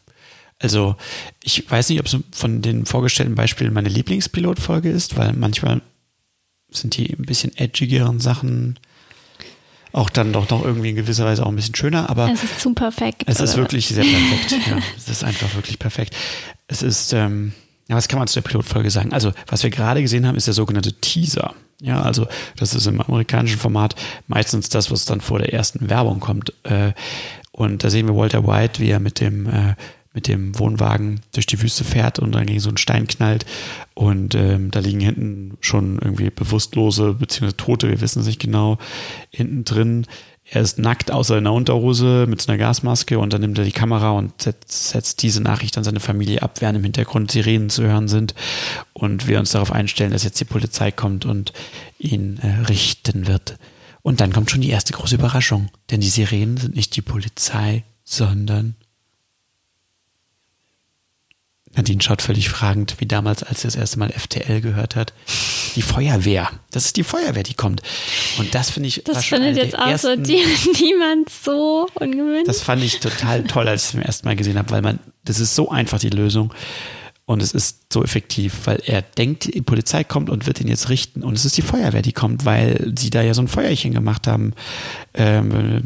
[0.58, 0.96] Also
[1.42, 5.80] ich weiß nicht, ob es von den vorgestellten Beispielen meine Lieblingspilotfolge ist, weil manchmal
[6.70, 8.78] sind die ein bisschen edgigeren Sachen
[9.92, 12.60] auch dann doch noch irgendwie in gewisser Weise auch ein bisschen schöner, aber es ist
[12.60, 13.24] zu perfekt.
[13.26, 14.66] es ist wirklich sehr perfekt.
[14.68, 16.14] ja, es ist einfach wirklich perfekt.
[16.68, 17.52] Es ist, ähm,
[17.90, 19.12] Ja, was kann man zu der Pilotfolge sagen?
[19.12, 21.54] Also, was wir gerade gesehen haben, ist der sogenannte Teaser.
[21.82, 23.96] Ja, also das ist im amerikanischen Format
[24.28, 26.52] meistens das, was dann vor der ersten Werbung kommt.
[26.62, 26.92] Äh,
[27.50, 29.74] und da sehen wir Walter White, wie er mit dem äh,
[30.12, 33.46] mit dem Wohnwagen durch die Wüste fährt und dann gegen so einen Stein knallt
[33.94, 38.78] und ähm, da liegen hinten schon irgendwie bewusstlose beziehungsweise Tote, wir wissen es nicht genau,
[39.30, 40.06] hinten drin.
[40.52, 43.64] Er ist nackt außer in der Unterhose mit so einer Gasmaske und dann nimmt er
[43.64, 47.70] die Kamera und setzt, setzt diese Nachricht an seine Familie ab, während im Hintergrund Sirenen
[47.70, 48.34] zu hören sind
[48.92, 51.52] und wir uns darauf einstellen, dass jetzt die Polizei kommt und
[52.00, 53.58] ihn äh, richten wird.
[54.02, 57.84] Und dann kommt schon die erste große Überraschung, denn die Sirenen sind nicht die Polizei,
[58.02, 58.74] sondern
[61.76, 65.12] Nadine schaut völlig fragend, wie damals, als sie das erste Mal FTL gehört hat.
[65.76, 66.50] Die Feuerwehr.
[66.72, 67.82] Das ist die Feuerwehr, die kommt.
[68.38, 69.04] Und das finde ich.
[69.04, 70.42] Das findet jetzt auch so die,
[70.80, 72.44] niemand so ungewöhnlich.
[72.44, 74.98] Das fand ich total toll, als ich es zum ersten Mal gesehen habe, weil man,
[75.24, 76.52] das ist so einfach die Lösung.
[77.24, 80.88] Und es ist so effektiv, weil er denkt, die Polizei kommt und wird ihn jetzt
[80.88, 81.22] richten.
[81.22, 84.26] Und es ist die Feuerwehr, die kommt, weil sie da ja so ein Feuerchen gemacht
[84.26, 84.54] haben
[85.14, 85.84] ähm,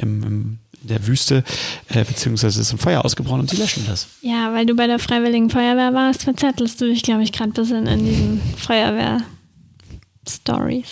[0.00, 1.44] im, im der Wüste,
[1.88, 4.06] äh, beziehungsweise ist ein Feuer ausgebrochen und sie löschen das.
[4.22, 7.54] Ja, weil du bei der Freiwilligen Feuerwehr warst, verzettelst du dich, glaube ich, gerade ein
[7.54, 10.88] bisschen in diesen Feuerwehr-Stories.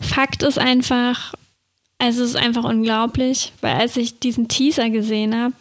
[0.00, 1.34] Fakt ist einfach,
[1.98, 5.54] also es ist einfach unglaublich, weil als ich diesen Teaser gesehen habe,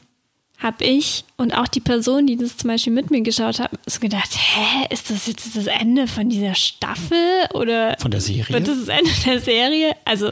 [0.57, 3.99] habe ich und auch die Person, die das zum Beispiel mit mir geschaut hat, so
[3.99, 7.17] gedacht, hä, ist das jetzt das Ende von dieser Staffel
[7.53, 8.49] oder von der Serie?
[8.49, 9.95] Wird das das Ende der Serie?
[10.05, 10.31] Also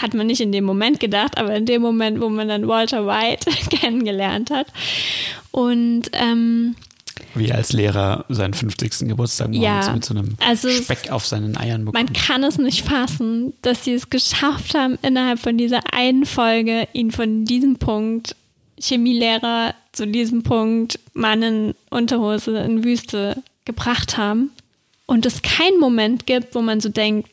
[0.00, 3.06] hat man nicht in dem Moment gedacht, aber in dem Moment, wo man dann Walter
[3.06, 4.66] White kennengelernt hat.
[5.50, 6.76] Und ähm,
[7.34, 9.08] wie als Lehrer seinen 50.
[9.08, 12.04] Geburtstag ja, mit so einem also Speck auf seinen Eiern bekommt.
[12.06, 16.88] Man kann es nicht fassen, dass sie es geschafft haben, innerhalb von dieser einen Folge
[16.92, 18.36] ihn von diesem Punkt
[18.78, 24.50] Chemielehrer zu diesem Punkt Mann in Unterhose in Wüste gebracht haben
[25.06, 27.28] und es keinen Moment gibt, wo man so denkt,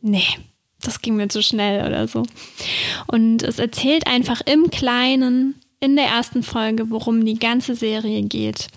[0.00, 0.24] nee,
[0.82, 2.24] das ging mir zu schnell oder so.
[3.06, 8.68] Und es erzählt einfach im Kleinen in der ersten Folge, worum die ganze Serie geht.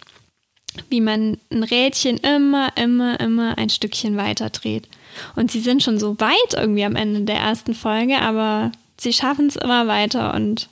[0.90, 4.88] Wie man ein Rädchen immer, immer, immer ein Stückchen weiter dreht.
[5.36, 9.48] Und sie sind schon so weit irgendwie am Ende der ersten Folge, aber sie schaffen
[9.48, 10.70] es immer weiter und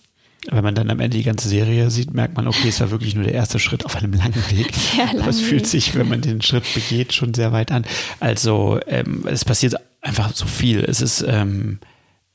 [0.49, 3.13] wenn man dann am Ende die ganze Serie sieht, merkt man, okay, es war wirklich
[3.13, 4.73] nur der erste Schritt auf einem langen Weg.
[4.95, 7.85] Sehr lang Aber es fühlt sich, wenn man den Schritt begeht, schon sehr weit an.
[8.19, 10.83] Also ähm, es passiert einfach so viel.
[10.83, 11.79] Es ist, ähm,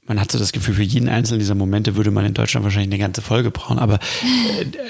[0.06, 2.92] man hat so das Gefühl, für jeden einzelnen dieser Momente würde man in Deutschland wahrscheinlich
[2.92, 3.78] eine ganze Folge brauchen.
[3.78, 3.98] Aber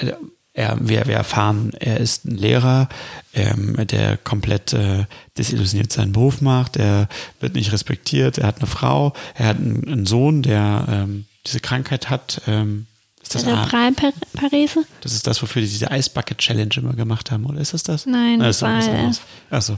[0.01, 0.13] äh,
[0.53, 2.89] er, wir, wir erfahren, er ist ein Lehrer,
[3.33, 5.05] ähm, der komplett äh,
[5.37, 6.77] desillusioniert seinen Beruf macht.
[6.77, 7.09] Er
[7.39, 8.39] wird nicht respektiert.
[8.39, 9.13] Er hat eine Frau.
[9.35, 12.41] Er hat einen, einen Sohn, der ähm, diese Krankheit hat.
[12.47, 12.87] Ähm,
[13.21, 14.85] ist das Cerebralparese?
[15.01, 18.05] Das ist das, wofür die diese Eisbucket Challenge immer gemacht haben, oder ist das das?
[18.05, 19.21] Nein, das, das war es.
[19.49, 19.77] Achso.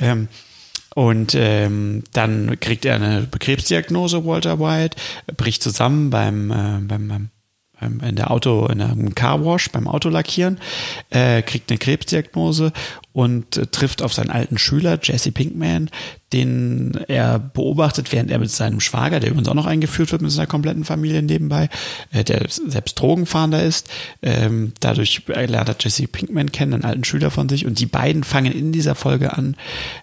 [0.00, 0.28] Ähm,
[0.96, 4.96] und ähm, dann kriegt er eine Krebsdiagnose, Walter White,
[5.36, 7.28] bricht zusammen beim, äh, beim, beim
[7.80, 10.58] in der Auto, in einem Carwash beim Autolackieren,
[11.10, 12.72] äh, kriegt eine Krebsdiagnose
[13.12, 15.90] und äh, trifft auf seinen alten Schüler, Jesse Pinkman,
[16.32, 20.30] den er beobachtet, während er mit seinem Schwager, der übrigens auch noch eingeführt wird mit
[20.30, 21.68] seiner kompletten Familie nebenbei,
[22.12, 23.90] äh, der selbst Drogenfahnder ist.
[24.22, 28.24] Ähm, dadurch lernt er Jesse Pinkman kennen, einen alten Schüler von sich, und die beiden
[28.24, 29.56] fangen in dieser Folge an,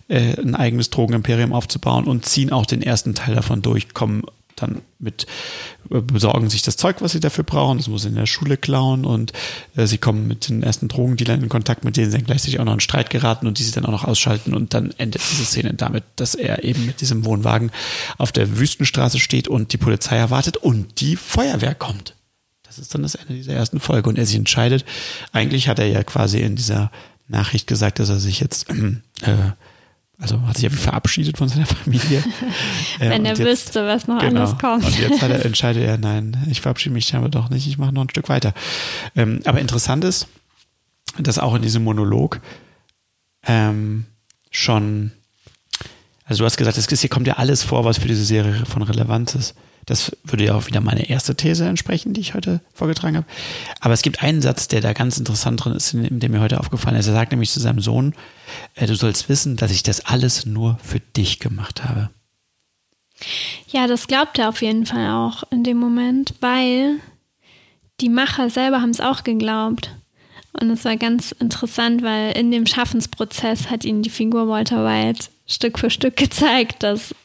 [0.10, 4.24] äh, ein eigenes Drogenimperium aufzubauen und ziehen auch den ersten Teil davon durch, kommen
[4.56, 5.26] dann mit
[5.92, 7.78] äh, besorgen sich das Zeug, was sie dafür brauchen.
[7.78, 9.34] Das muss in der Schule klauen und
[9.76, 12.66] äh, sie kommen mit den ersten Drogendealern in Kontakt, mit denen sie dann gleichzeitig auch
[12.66, 14.54] noch in Streit geraten und die sie dann auch noch ausschalten.
[14.54, 17.72] Und dann endet diese Szene damit, dass er eben mit diesem Wohnwagen
[18.18, 22.16] auf der Wüstenstraße steht und die Polizei erwartet und die Feuerwehr kommt.
[22.64, 24.84] Das ist dann das Ende dieser ersten Folge und er sich entscheidet.
[25.32, 26.92] Eigentlich hat er ja quasi in dieser
[27.28, 29.52] Nachricht gesagt, dass er sich jetzt äh,
[30.20, 32.24] also hat sich ja wie verabschiedet von seiner Familie.
[33.00, 34.86] Wenn er jetzt, wüsste, was noch genau, alles kommt.
[34.86, 38.04] Und jetzt er, entscheidet er, nein, ich verabschiede mich aber doch nicht, ich mache noch
[38.04, 38.54] ein Stück weiter.
[39.16, 40.28] Ähm, aber interessant ist,
[41.20, 42.40] dass auch in diesem Monolog
[43.46, 44.06] ähm,
[44.52, 45.12] schon,
[46.26, 48.82] also du hast gesagt, es hier kommt ja alles vor, was für diese Serie von
[48.82, 49.56] Relevanz ist.
[49.86, 53.28] Das würde ja auch wieder meine erste These entsprechen, die ich heute vorgetragen habe.
[53.80, 56.98] Aber es gibt einen Satz, der da ganz interessant drin ist, der mir heute aufgefallen
[56.98, 57.08] ist.
[57.08, 58.14] Er sagt nämlich zu seinem Sohn,
[58.76, 62.10] äh, du sollst wissen, dass ich das alles nur für dich gemacht habe.
[63.70, 67.00] Ja, das glaubt er auf jeden Fall auch in dem Moment, weil
[68.02, 69.92] die Macher selber haben es auch geglaubt.
[70.60, 75.28] Und es war ganz interessant, weil in dem Schaffensprozess hat ihnen die Figur Walter White
[75.48, 77.16] Stück für Stück gezeigt, dass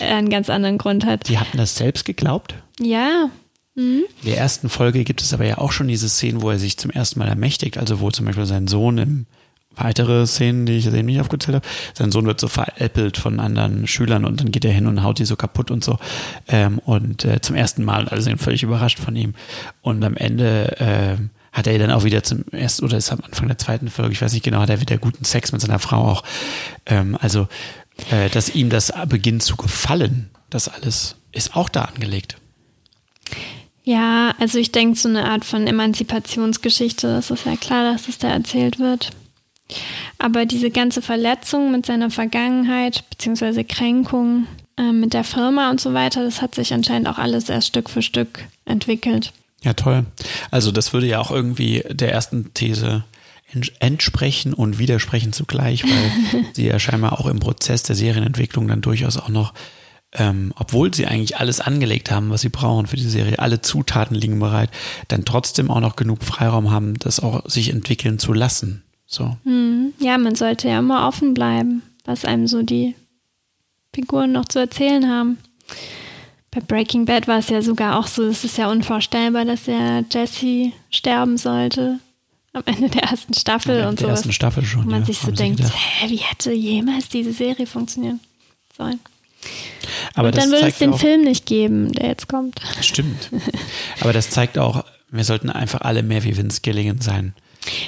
[0.00, 1.28] einen ganz anderen Grund hat.
[1.28, 2.54] Die hatten das selbst geglaubt?
[2.80, 3.30] Ja.
[3.74, 4.04] Mhm.
[4.22, 6.78] In der ersten Folge gibt es aber ja auch schon diese Szenen, wo er sich
[6.78, 9.26] zum ersten Mal ermächtigt, also wo zum Beispiel sein Sohn im
[9.76, 11.66] weitere Szenen, die ich eben nicht aufgezählt habe.
[11.94, 15.18] Sein Sohn wird so veräppelt von anderen Schülern und dann geht er hin und haut
[15.18, 15.98] die so kaputt und so.
[16.48, 19.34] Ähm, und äh, zum ersten Mal, und alle sind völlig überrascht von ihm.
[19.82, 21.16] Und am Ende äh,
[21.52, 24.22] hat er dann auch wieder zum ersten, oder ist am Anfang der zweiten Folge, ich
[24.22, 26.24] weiß nicht genau, hat er wieder guten Sex mit seiner Frau auch.
[26.86, 27.48] Ähm, also,
[28.10, 32.36] äh, dass ihm das beginnt zu gefallen, das alles, ist auch da angelegt.
[33.84, 38.18] Ja, also ich denke, so eine Art von Emanzipationsgeschichte, das ist ja klar, dass es
[38.18, 39.10] da erzählt wird.
[40.18, 45.94] Aber diese ganze Verletzung mit seiner Vergangenheit, beziehungsweise Kränkung äh, mit der Firma und so
[45.94, 49.32] weiter, das hat sich anscheinend auch alles erst Stück für Stück entwickelt.
[49.62, 50.04] Ja, toll.
[50.50, 53.04] Also das würde ja auch irgendwie der ersten These
[53.78, 59.16] entsprechen und widersprechen zugleich, weil sie ja scheinbar auch im Prozess der Serienentwicklung dann durchaus
[59.16, 59.54] auch noch,
[60.12, 64.16] ähm, obwohl sie eigentlich alles angelegt haben, was sie brauchen für die Serie, alle Zutaten
[64.16, 64.70] liegen bereit,
[65.08, 68.82] dann trotzdem auch noch genug Freiraum haben, das auch sich entwickeln zu lassen.
[69.06, 69.36] So.
[69.44, 72.94] Hm, ja, man sollte ja immer offen bleiben, was einem so die
[73.94, 75.38] Figuren noch zu erzählen haben.
[76.50, 80.04] Bei Breaking Bad war es ja sogar auch so, es ist ja unvorstellbar, dass der
[80.10, 82.00] Jesse sterben sollte.
[82.56, 84.10] Am Ende der ersten Staffel und der so.
[84.12, 87.66] ersten Staffel schon, Wo man ja, sich so denkt, hä, wie hätte jemals diese Serie
[87.66, 88.18] funktionieren
[88.74, 88.98] sollen?
[90.14, 92.58] Aber und dann würde es den auch, Film nicht geben, der jetzt kommt.
[92.80, 93.30] Stimmt.
[94.00, 97.34] Aber das zeigt auch, wir sollten einfach alle mehr wie Vince Gilligan sein.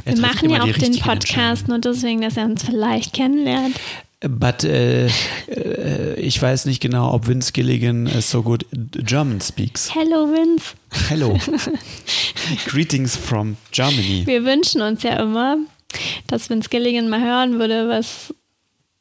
[0.05, 3.75] Er Wir machen ja auch den Podcast nur deswegen, dass er uns vielleicht kennenlernt.
[4.21, 9.95] But äh, äh, ich weiß nicht genau, ob Vince Gilligan äh, so gut German speaks.
[9.95, 10.75] Hello Vince.
[11.09, 11.39] Hello.
[12.67, 14.27] Greetings from Germany.
[14.27, 15.59] Wir wünschen uns ja immer,
[16.27, 18.35] dass Vince Gilligan mal hören würde, was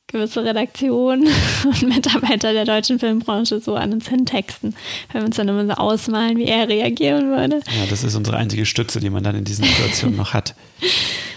[0.06, 1.28] gewisse Redaktionen
[1.64, 4.76] und Mitarbeiter der deutschen Filmbranche so an uns hintexten.
[5.12, 7.62] Wenn wir uns dann immer so ausmalen, wie er reagieren würde.
[7.76, 10.54] Ja, das ist unsere einzige Stütze, die man dann in diesen Situationen noch hat.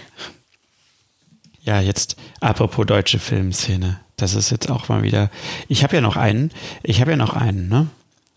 [1.63, 3.99] Ja, jetzt apropos deutsche Filmszene.
[4.17, 5.29] Das ist jetzt auch mal wieder.
[5.67, 6.51] Ich habe ja noch einen.
[6.83, 7.87] Ich habe ja noch einen, ne?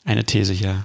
[0.05, 0.85] Eine These hier.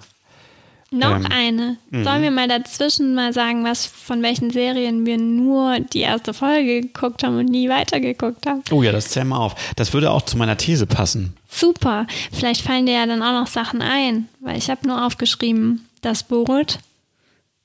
[0.91, 1.77] Noch Ähm, eine.
[1.91, 2.03] mhm.
[2.03, 6.81] Sollen wir mal dazwischen mal sagen, was von welchen Serien wir nur die erste Folge
[6.81, 8.63] geguckt haben und nie weitergeguckt haben?
[8.71, 9.55] Oh ja, das zähl mal auf.
[9.75, 11.35] Das würde auch zu meiner These passen.
[11.47, 12.07] Super.
[12.31, 16.23] Vielleicht fallen dir ja dann auch noch Sachen ein, weil ich habe nur aufgeschrieben, das
[16.23, 16.79] Boot,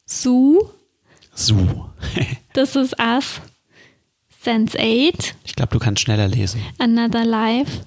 [0.07, 0.68] Sue,
[1.35, 1.89] So.
[2.53, 2.93] This Is
[4.47, 6.61] Us, Sense8, Ich glaube, du kannst schneller lesen.
[6.79, 7.83] Another Life,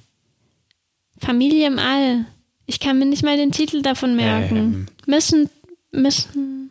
[1.19, 2.25] Familie im All.
[2.65, 4.55] Ich kann mir nicht mal den Titel davon merken.
[4.57, 4.85] Ähm.
[5.05, 5.49] Mission,
[5.91, 6.69] Mission,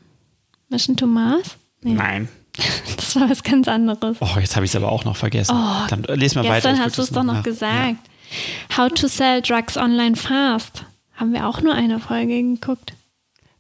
[0.69, 1.57] Mission to Mars?
[1.83, 2.29] Nee, Nein.
[2.97, 4.17] das war was ganz anderes.
[4.21, 5.55] Oh, jetzt habe ich es aber auch noch vergessen.
[5.55, 6.71] Oh, Dann äh, les mal weiter.
[6.71, 7.43] Gestern hast du es doch noch nach.
[7.43, 7.97] gesagt.
[8.77, 10.85] How to sell drugs online fast.
[11.15, 12.93] Haben wir auch nur eine Folge geguckt.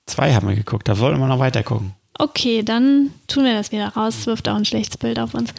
[0.06, 1.94] Zwei haben wir geguckt, da wollen wir noch weiter gucken.
[2.18, 4.16] Okay, dann tun wir das wieder raus.
[4.20, 5.52] Es wirft auch ein schlechtes Bild auf uns.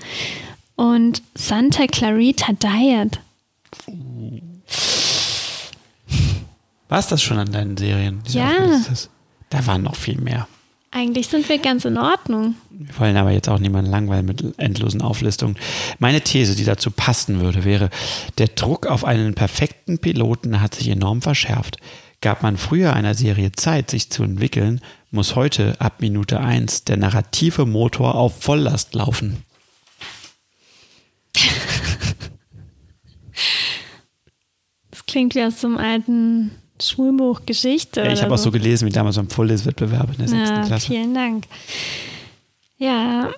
[0.78, 3.20] Und Santa Clarita Diet.
[6.88, 8.22] War es das schon an deinen Serien?
[8.28, 8.80] Ja.
[9.50, 10.48] Da waren noch viel mehr.
[10.92, 12.56] Eigentlich sind wir ganz in Ordnung.
[12.70, 15.58] Wir wollen aber jetzt auch niemanden langweilen mit endlosen Auflistungen.
[15.98, 17.90] Meine These, die dazu passen würde, wäre,
[18.38, 21.78] der Druck auf einen perfekten Piloten hat sich enorm verschärft.
[22.22, 26.98] Gab man früher einer Serie Zeit, sich zu entwickeln, muss heute ab Minute 1 der
[26.98, 29.44] narrative Motor auf Volllast laufen.
[34.92, 38.02] Das klingt wie aus so einem alten Schulbuch Geschichte.
[38.02, 40.88] Ja, ich habe auch so gelesen, wie damals beim Vorleswettbewerb in der sechsten Ja, Klasse.
[40.88, 41.46] vielen Dank.
[42.80, 43.32] Ja,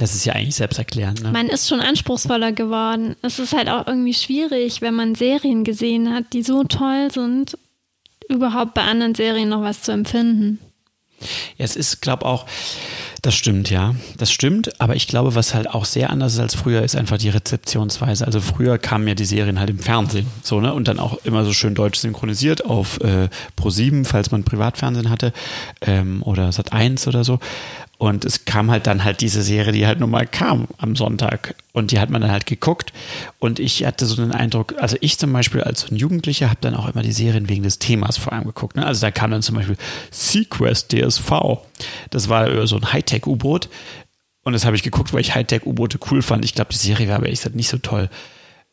[0.00, 1.22] Das ist ja eigentlich selbsterklärend.
[1.22, 1.30] Ne?
[1.30, 3.14] man ist schon anspruchsvoller geworden.
[3.22, 7.56] Es ist halt auch irgendwie schwierig, wenn man Serien gesehen hat, die so toll sind,
[8.28, 10.58] überhaupt bei anderen Serien noch was zu empfinden.
[11.58, 12.46] Ja, es ist, glaube auch,
[13.22, 13.94] das stimmt, ja.
[14.18, 17.18] Das stimmt, aber ich glaube, was halt auch sehr anders ist als früher, ist einfach
[17.18, 18.26] die Rezeptionsweise.
[18.26, 20.74] Also früher kamen ja die Serien halt im Fernsehen, so, ne?
[20.74, 25.32] Und dann auch immer so schön deutsch synchronisiert auf äh, Pro7, falls man Privatfernsehen hatte,
[25.80, 27.38] ähm, oder Sat 1 oder so.
[28.02, 31.54] Und es kam halt dann halt diese Serie, die halt nun mal kam am Sonntag.
[31.72, 32.92] Und die hat man dann halt geguckt.
[33.38, 36.92] Und ich hatte so den Eindruck, also ich zum Beispiel als Jugendlicher habe dann auch
[36.92, 38.74] immer die Serien wegen des Themas vor allem geguckt.
[38.74, 38.84] Ne?
[38.84, 39.76] Also da kam dann zum Beispiel
[40.10, 41.30] Sequest DSV.
[42.10, 43.68] Das war so ein Hightech-U-Boot.
[44.42, 46.44] Und das habe ich geguckt, weil ich Hightech-U-Boote cool fand.
[46.44, 48.10] Ich glaube, die Serie war aber gesagt nicht so toll.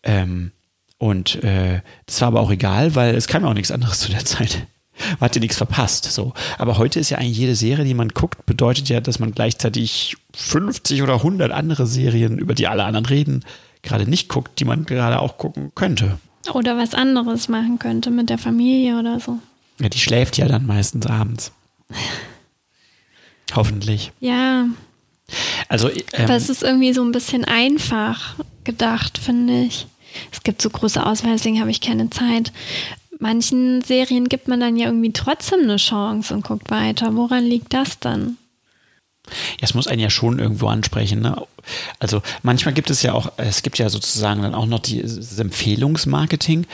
[0.02, 0.54] Ähm,
[0.98, 4.10] und äh, das war aber auch egal, weil es kam ja auch nichts anderes zu
[4.10, 4.66] der Zeit.
[5.12, 6.06] Man hat ja nichts verpasst.
[6.06, 6.34] So.
[6.58, 10.18] Aber heute ist ja eigentlich jede Serie, die man guckt, bedeutet ja, dass man gleichzeitig
[10.36, 13.46] 50 oder 100 andere Serien, über die alle anderen reden,
[13.82, 16.20] gerade nicht guckt, die man gerade auch gucken könnte.
[16.54, 19.40] Oder was anderes machen könnte mit der Familie oder so.
[19.80, 21.52] Ja, die schläft ja dann meistens abends.
[23.56, 24.12] Hoffentlich.
[24.20, 24.66] Ja,
[25.68, 29.88] Also, ähm, Aber es ist irgendwie so ein bisschen einfach gedacht, finde ich.
[30.32, 32.52] Es gibt so große Auswahl, deswegen habe ich keine Zeit.
[33.20, 37.16] Manchen Serien gibt man dann ja irgendwie trotzdem eine Chance und guckt weiter.
[37.16, 38.38] Woran liegt das dann?
[39.28, 41.22] Ja, es muss einen ja schon irgendwo ansprechen.
[41.22, 41.36] Ne?
[42.00, 46.66] Also manchmal gibt es ja auch, es gibt ja sozusagen dann auch noch dieses Empfehlungsmarketing,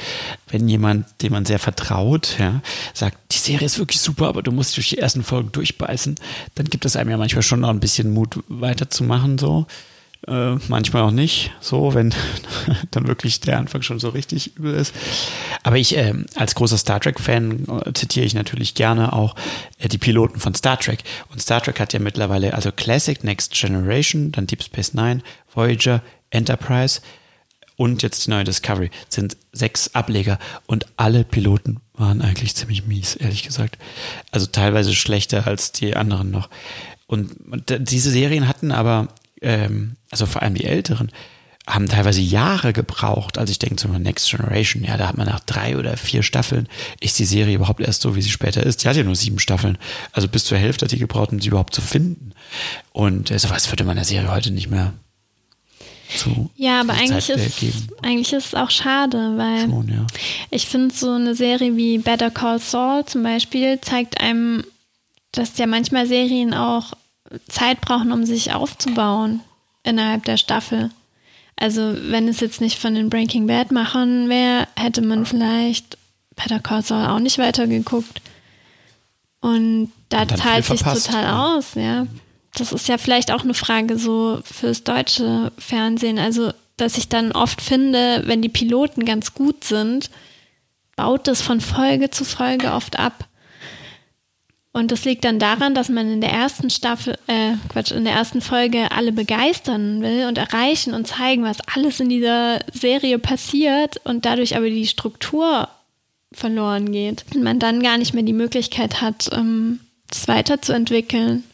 [0.50, 2.62] wenn jemand, dem man sehr vertraut, ja,
[2.93, 6.16] sagt, die Serie ist wirklich super, aber du musst durch die ersten Folgen durchbeißen,
[6.54, 9.66] dann gibt es einem ja manchmal schon noch ein bisschen Mut weiterzumachen, so.
[10.28, 12.11] Äh, manchmal auch nicht, so, wenn
[12.91, 14.95] dann wirklich der Anfang schon so richtig übel ist.
[15.61, 19.36] Aber ich, äh, als großer Star Trek-Fan, äh, zitiere ich natürlich gerne auch
[19.78, 21.03] äh, die Piloten von Star Trek.
[21.30, 25.21] Und Star Trek hat ja mittlerweile, also Classic, Next Generation, dann Deep Space Nine,
[25.53, 26.01] Voyager,
[26.32, 27.01] Enterprise
[27.76, 33.15] und jetzt die neue Discovery, sind sechs Ableger und alle Piloten waren eigentlich ziemlich mies,
[33.15, 33.78] ehrlich gesagt.
[34.32, 36.49] Also teilweise schlechter als die anderen noch.
[37.05, 37.36] Und
[37.67, 39.09] diese Serien hatten aber
[39.42, 41.12] ähm, also vor allem die Älteren,
[41.68, 43.38] haben teilweise Jahre gebraucht.
[43.38, 46.22] Also ich denke zum Beispiel Next Generation, ja, da hat man nach drei oder vier
[46.22, 46.68] Staffeln,
[47.00, 48.84] ist die Serie überhaupt erst so, wie sie später ist.
[48.84, 49.78] Die hat ja nur sieben Staffeln.
[50.12, 52.34] Also bis zur Hälfte hat die gebraucht, um sie überhaupt zu finden.
[52.92, 54.94] Und äh, sowas würde man der Serie heute nicht mehr
[56.18, 57.88] zu Ja, aber eigentlich Zeit, ist, geben.
[58.04, 60.06] eigentlich ist es auch schade, weil Schon, ja.
[60.52, 64.64] ich finde, so eine Serie wie Better Call Saul zum Beispiel zeigt einem,
[65.32, 66.94] dass ja manchmal Serien auch
[67.47, 69.41] Zeit brauchen, um sich aufzubauen
[69.84, 70.91] innerhalb der Staffel.
[71.55, 75.97] Also wenn es jetzt nicht von den Breaking Bad Machern wäre, hätte man vielleicht
[76.36, 78.21] Better Call Saul auch nicht weitergeguckt.
[79.41, 82.07] Und da Und zahlt sich total aus, ja.
[82.55, 86.19] Das ist ja vielleicht auch eine Frage so fürs deutsche Fernsehen.
[86.19, 90.09] Also, dass ich dann oft finde, wenn die Piloten ganz gut sind,
[90.95, 93.28] baut das von Folge zu Folge oft ab.
[94.76, 98.11] Und das liegt dann daran, dass man in der ersten Staffel, äh, Quatsch, in der
[98.11, 104.01] ersten Folge alle begeistern will und erreichen und zeigen, was alles in dieser Serie passiert
[104.03, 105.69] und dadurch aber die Struktur
[106.34, 107.23] verloren geht.
[107.34, 111.45] Und man dann gar nicht mehr die Möglichkeit hat, ähm, das weiterzuentwickeln.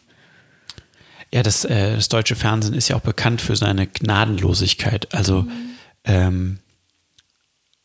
[1.32, 5.14] Ja, das, äh, das deutsche Fernsehen ist ja auch bekannt für seine Gnadenlosigkeit.
[5.14, 5.46] Also,
[6.02, 6.58] ähm,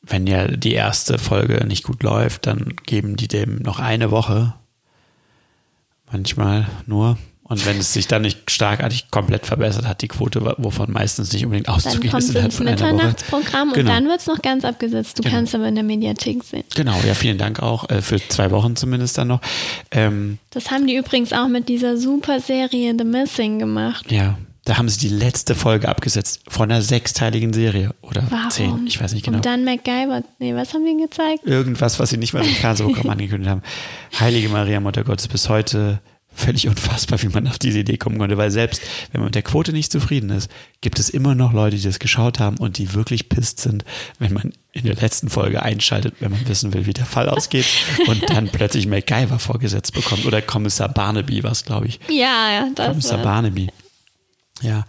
[0.01, 4.55] wenn ja die erste Folge nicht gut läuft, dann geben die dem noch eine Woche.
[6.11, 7.17] Manchmal nur.
[7.49, 11.45] Und wenn es sich dann nicht starkartig komplett verbessert hat, die Quote, wovon meistens nicht
[11.45, 12.59] unbedingt Dann auszugehen kommt ist es ins.
[12.59, 13.89] Mitternachtsprogramm und Genau.
[13.91, 15.17] dann wird es noch ganz abgesetzt.
[15.17, 15.35] Du Genau.
[15.35, 16.65] kannst aber in der Mediathek sehen.
[16.75, 19.39] Genau, ja, vielen Dank auch äh, für zwei Wochen zumindest dann noch.
[19.91, 24.11] Ähm, Das haben die übrigens auch mit dieser super Serie The Missing gemacht.
[24.11, 24.37] ja,
[24.67, 28.49] da haben sie die letzte Folge abgesetzt von einer sechsteiligen Serie oder Warum?
[28.49, 29.37] zehn, ich weiß nicht genau.
[29.37, 30.23] Und dann MacGyver.
[30.39, 31.45] Nee, was haben die gezeigt?
[31.45, 33.61] Irgendwas, was sie nicht mal im Fernsehprogramm angekündigt haben.
[34.19, 36.01] Heilige Maria, Mutter Gottes, bis heute
[36.35, 38.81] völlig unfassbar, wie man auf diese Idee kommen konnte, weil selbst
[39.13, 40.51] wenn man mit der Quote nicht zufrieden ist,
[40.81, 43.85] gibt es immer noch Leute, die das geschaut haben und die wirklich pisst sind,
[44.19, 47.65] wenn man in der letzten Folge einschaltet, wenn man wissen will, wie der Fall ausgeht
[48.07, 52.01] und dann plötzlich MacGyver vorgesetzt bekommt oder Kommissar Barnaby, was glaube ich.
[52.09, 53.23] Ja, ja, das Kommissar war.
[53.23, 53.69] Barnaby.
[54.61, 54.85] Ja,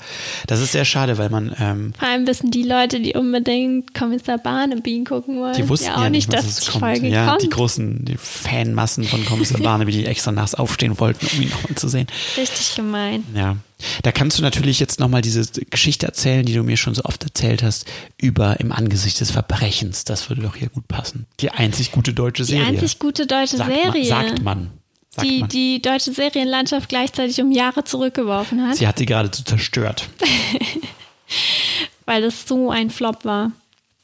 [0.46, 4.38] das ist sehr schade, weil man ähm, Vor allem wissen die Leute, die unbedingt Kommissar
[4.38, 6.84] Barnaby gucken wollen, Die wussten ja auch nicht, was dass es die kommt.
[6.84, 7.42] Folge ja, kommt.
[7.42, 11.74] die großen die Fanmassen von Kommissar Barnaby, die extra nachts aufstehen wollten, um ihn nochmal
[11.76, 12.06] zu sehen.
[12.36, 13.24] Richtig gemein.
[13.34, 13.56] Ja,
[14.02, 17.22] da kannst du natürlich jetzt nochmal diese Geschichte erzählen, die du mir schon so oft
[17.24, 17.84] erzählt hast,
[18.16, 20.04] über im Angesicht des Verbrechens.
[20.04, 21.26] Das würde doch hier gut passen.
[21.40, 22.66] Die einzig gute deutsche Die Serie.
[22.66, 24.70] einzig gute deutsche sagt Serie, Man, sagt man.
[25.10, 25.48] Sagt die man.
[25.48, 30.08] die deutsche Serienlandschaft gleichzeitig um Jahre zurückgeworfen hat, Sie hat sie geradezu zerstört.
[32.04, 33.52] weil das so ein Flop war.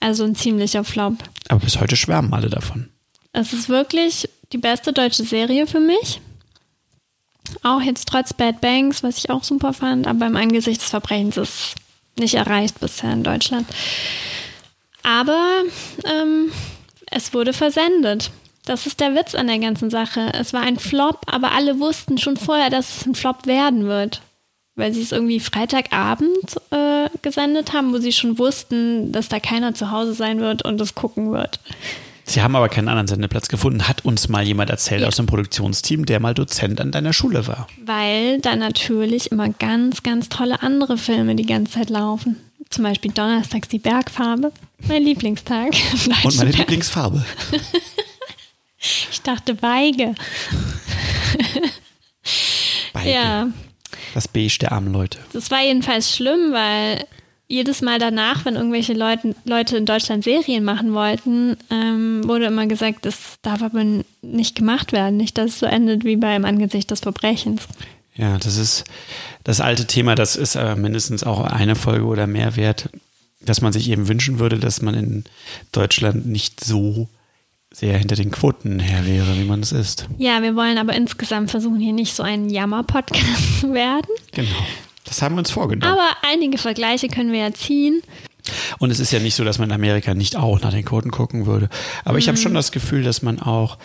[0.01, 1.15] Also ein ziemlicher Flop.
[1.49, 2.91] Aber bis heute schwärmen alle davon.
[3.33, 6.21] Es ist wirklich die beste deutsche Serie für mich.
[7.63, 11.37] Auch jetzt trotz Bad Banks, was ich auch super fand, aber im Angesicht des Verbrechens
[11.37, 11.75] ist es
[12.19, 13.67] nicht erreicht bisher in Deutschland.
[15.03, 15.63] Aber
[16.05, 16.53] ähm,
[17.11, 18.31] es wurde versendet.
[18.67, 20.33] Das ist der Witz an der ganzen Sache.
[20.33, 24.23] Es war ein Flop, aber alle wussten schon vorher, dass es ein Flop werden wird.
[24.77, 29.75] Weil sie es irgendwie Freitagabend äh, gesendet haben, wo sie schon wussten, dass da keiner
[29.75, 31.61] zu Hause sein wird und es gucken wird.
[32.25, 35.09] Sie haben aber keinen anderen Sendeplatz gefunden, hat uns mal jemand erzählt Ja.
[35.09, 37.69] aus dem Produktionsteam, der mal Dozent an deiner Schule war.
[37.85, 42.37] Weil da natürlich immer ganz, ganz tolle andere Filme die ganze Zeit laufen.
[42.71, 44.51] Zum Beispiel Donnerstags die Bergfarbe,
[44.89, 45.75] mein Lieblingstag.
[46.25, 46.51] Und meine.
[46.51, 47.25] Lieblingsfarbe.
[49.11, 50.15] Ich dachte Weige.
[52.93, 53.11] Beige.
[53.11, 53.49] Ja,
[54.15, 55.19] Das Beige der armen Leute.
[55.33, 57.05] das war jedenfalls schlimm, weil
[57.49, 62.67] jedes Mal danach, wenn irgendwelche Leute, Leute in Deutschland Serien machen wollten, ähm, wurde immer
[62.67, 63.85] gesagt, das darf aber
[64.23, 65.17] nicht gemacht werden.
[65.19, 67.63] Nicht, dass es so endet wie beim Angesicht des Verbrechens.
[68.17, 68.85] Ja, das ist
[69.45, 72.89] das alte Thema, das ist äh, mindestens auch eine Folge oder mehr wert,
[73.41, 75.25] dass man sich eben wünschen würde, dass man in
[75.73, 77.09] Deutschland nicht so
[77.75, 80.07] sehr hinter den Quoten her wäre, wie man es ist.
[80.17, 84.07] Ja, wir wollen aber insgesamt versuchen, hier nicht so ein Jammer-Podcast zu werden.
[84.33, 84.49] Genau.
[85.05, 85.93] Das haben wir uns vorgenommen.
[85.93, 88.01] Aber einige Vergleiche können wir ja ziehen.
[88.79, 91.11] Und es ist ja nicht so, dass man in Amerika nicht auch nach den Quoten
[91.11, 91.69] gucken würde.
[92.05, 92.43] Aber ich habe Mhm.
[92.43, 93.77] schon das Gefühl, dass man auch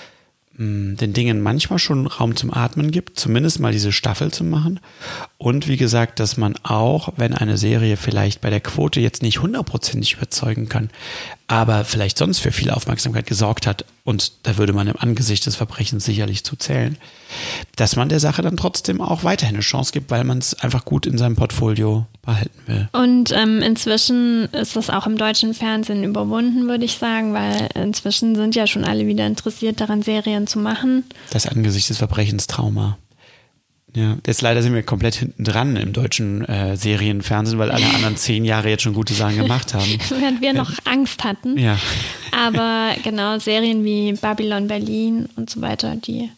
[0.58, 4.80] mh, den Dingen manchmal schon Raum zum Atmen gibt, zumindest mal diese Staffel zu machen.
[5.42, 9.42] Und wie gesagt, dass man auch, wenn eine Serie vielleicht bei der Quote jetzt nicht
[9.42, 10.90] hundertprozentig überzeugen kann,
[11.48, 15.56] aber vielleicht sonst für viel Aufmerksamkeit gesorgt hat, und da würde man im Angesicht des
[15.56, 16.98] Verbrechens sicherlich zu zählen,
[17.78, 20.84] dass man der Sache dann trotzdem auch weiterhin eine Chance gibt, weil man es einfach
[20.84, 22.90] gut in seinem Portfolio behalten will.
[22.92, 28.36] Und ähm, inzwischen ist das auch im deutschen Fernsehen überwunden, würde ich sagen, weil inzwischen
[28.36, 31.06] sind ja schon alle wieder interessiert daran, Serien zu machen.
[31.32, 32.98] Das Angesicht des Verbrechens Trauma.
[33.96, 38.18] Ja, jetzt leider sind wir komplett hinten dran im deutschen äh, Serienfernsehen, weil alle anderen
[38.18, 39.98] zehn Jahre jetzt schon gute Sachen gemacht haben.
[40.10, 41.58] Während wir noch Angst hatten.
[41.58, 41.78] Ja.
[42.32, 46.30] Aber genau, Serien wie Babylon Berlin und so weiter, die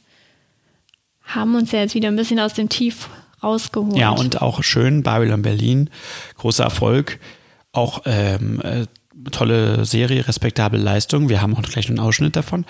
[1.24, 3.10] haben uns ja jetzt wieder ein bisschen aus dem Tief
[3.44, 3.98] rausgeholt.
[3.98, 5.90] Ja, und auch schön, Babylon Berlin,
[6.38, 7.20] großer Erfolg,
[7.74, 8.86] auch ähm, äh,
[9.32, 11.30] tolle Serie, respektable Leistung.
[11.30, 12.66] Wir haben auch gleich einen Ausschnitt davon.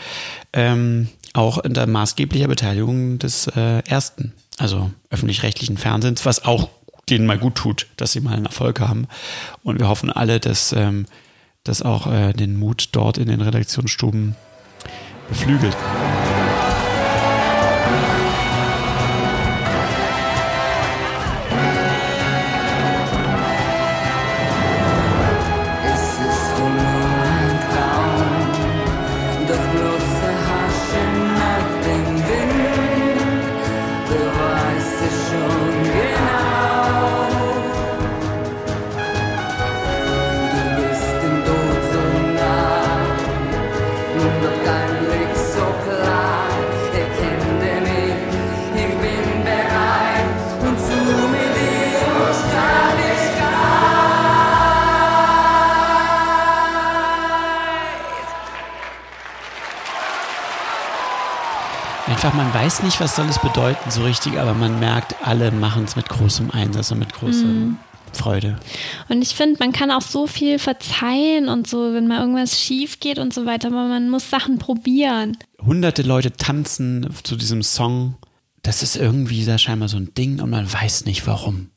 [0.53, 6.69] Ähm, auch unter maßgeblicher Beteiligung des äh, ersten, also öffentlich-rechtlichen Fernsehens, was auch
[7.09, 9.07] denen mal gut tut, dass sie mal einen Erfolg haben.
[9.63, 11.05] Und wir hoffen alle, dass ähm,
[11.63, 14.35] das auch äh, den Mut dort in den Redaktionsstuben
[15.29, 15.75] beflügelt.
[62.23, 65.85] Einfach, man weiß nicht, was soll es bedeuten so richtig, aber man merkt, alle machen
[65.85, 67.77] es mit großem Einsatz und mit großer Mhm.
[68.13, 68.59] Freude.
[69.09, 72.99] Und ich finde, man kann auch so viel verzeihen und so, wenn mal irgendwas schief
[72.99, 75.35] geht und so weiter, aber man muss Sachen probieren.
[75.65, 78.13] Hunderte Leute tanzen zu diesem Song.
[78.61, 81.71] Das ist irgendwie da scheinbar so ein Ding und man weiß nicht warum.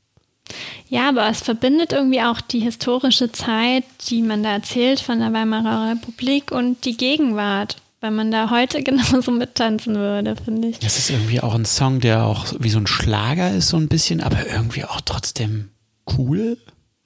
[0.90, 5.32] Ja, aber es verbindet irgendwie auch die historische Zeit, die man da erzählt von der
[5.32, 10.78] Weimarer Republik und die Gegenwart, weil man da heute genauso mittanzen würde, finde ich.
[10.78, 13.88] Das ist irgendwie auch ein Song, der auch wie so ein Schlager ist, so ein
[13.88, 15.70] bisschen, aber irgendwie auch trotzdem
[16.18, 16.59] cool.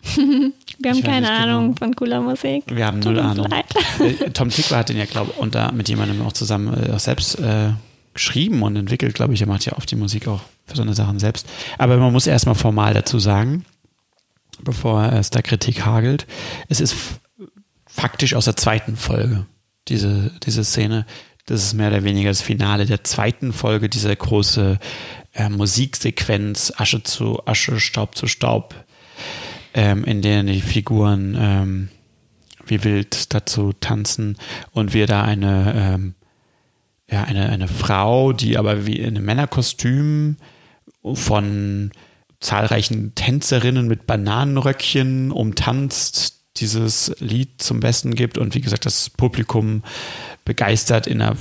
[0.80, 1.76] Wir haben keine nicht Ahnung genau.
[1.78, 2.64] von cooler Musik.
[2.68, 3.46] Wir haben Tut null Ahnung.
[4.01, 6.92] Äh, Tom Tickwer hat den ja, glaube ich, und da mit jemandem auch zusammen äh,
[6.92, 7.70] auch selbst äh,
[8.14, 9.40] geschrieben und entwickelt, glaube ich.
[9.40, 11.49] Er macht ja oft die Musik auch für so eine Sachen selbst.
[11.78, 13.64] Aber man muss erstmal formal dazu sagen,
[14.62, 16.26] bevor es da Kritik hagelt,
[16.68, 16.94] es ist
[17.86, 19.46] faktisch aus der zweiten Folge,
[19.89, 21.07] diese, diese Szene.
[21.47, 24.78] Das ist mehr oder weniger das Finale der zweiten Folge, diese große
[25.32, 28.74] äh, Musiksequenz, Asche zu Asche, Staub zu Staub,
[29.74, 31.89] ähm, in der die Figuren ähm,
[32.66, 34.36] wie wild dazu tanzen
[34.72, 36.14] und wir da eine, ähm,
[37.11, 40.36] ja, eine, eine Frau, die aber wie in einem Männerkostüm
[41.14, 41.91] von
[42.41, 49.82] zahlreichen Tänzerinnen mit Bananenröckchen umtanzt, dieses Lied zum Besten gibt und wie gesagt das Publikum
[50.44, 51.36] begeistert in einer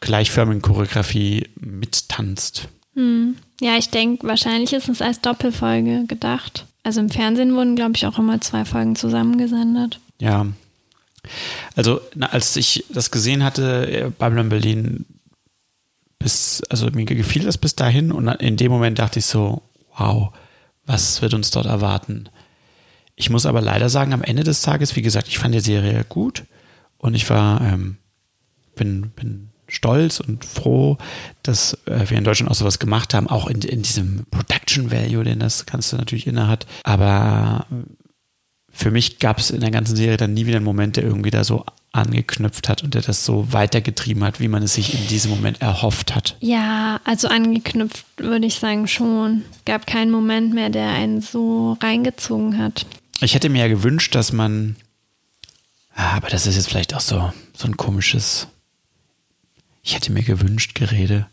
[0.00, 2.68] gleichförmigen Choreografie mittanzt.
[2.94, 3.36] Hm.
[3.60, 6.66] Ja, ich denke, wahrscheinlich ist es als Doppelfolge gedacht.
[6.82, 9.98] Also im Fernsehen wurden, glaube ich, auch immer zwei Folgen zusammengesendet.
[10.20, 10.46] Ja.
[11.74, 15.04] Also, na, als ich das gesehen hatte, äh, Babylon Berlin,
[16.18, 19.62] bis, also mir gefiel das bis dahin und in dem Moment dachte ich so,
[19.96, 20.32] wow,
[20.86, 22.28] was wird uns dort erwarten?
[23.16, 26.04] Ich muss aber leider sagen, am Ende des Tages, wie gesagt, ich fand die Serie
[26.08, 26.44] gut
[26.98, 27.96] und ich war, ähm,
[28.74, 30.98] bin, bin stolz und froh,
[31.42, 35.24] dass äh, wir in Deutschland auch sowas gemacht haben, auch in, in diesem Production Value,
[35.24, 36.66] den das Ganze natürlich inne hat.
[36.84, 37.66] Aber
[38.70, 41.30] für mich gab es in der ganzen Serie dann nie wieder einen Moment, der irgendwie
[41.30, 45.08] da so angeknüpft hat und der das so weitergetrieben hat, wie man es sich in
[45.08, 46.36] diesem Moment erhofft hat.
[46.40, 49.42] Ja, also angeknüpft würde ich sagen schon.
[49.52, 52.84] Es gab keinen Moment mehr, der einen so reingezogen hat.
[53.20, 54.76] Ich hätte mir ja gewünscht, dass man,
[55.94, 58.48] ah, aber das ist jetzt vielleicht auch so, so ein komisches,
[59.82, 61.26] ich hätte mir gewünscht, Gerede.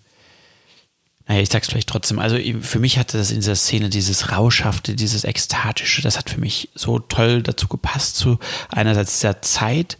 [1.28, 2.20] naja, ich sag's vielleicht trotzdem.
[2.20, 6.40] Also für mich hatte das in dieser Szene dieses Rauschhafte, dieses Ekstatische, das hat für
[6.40, 9.98] mich so toll dazu gepasst, zu einerseits dieser Zeit,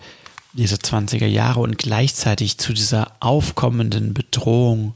[0.54, 4.96] dieser 20er Jahre und gleichzeitig zu dieser aufkommenden Bedrohung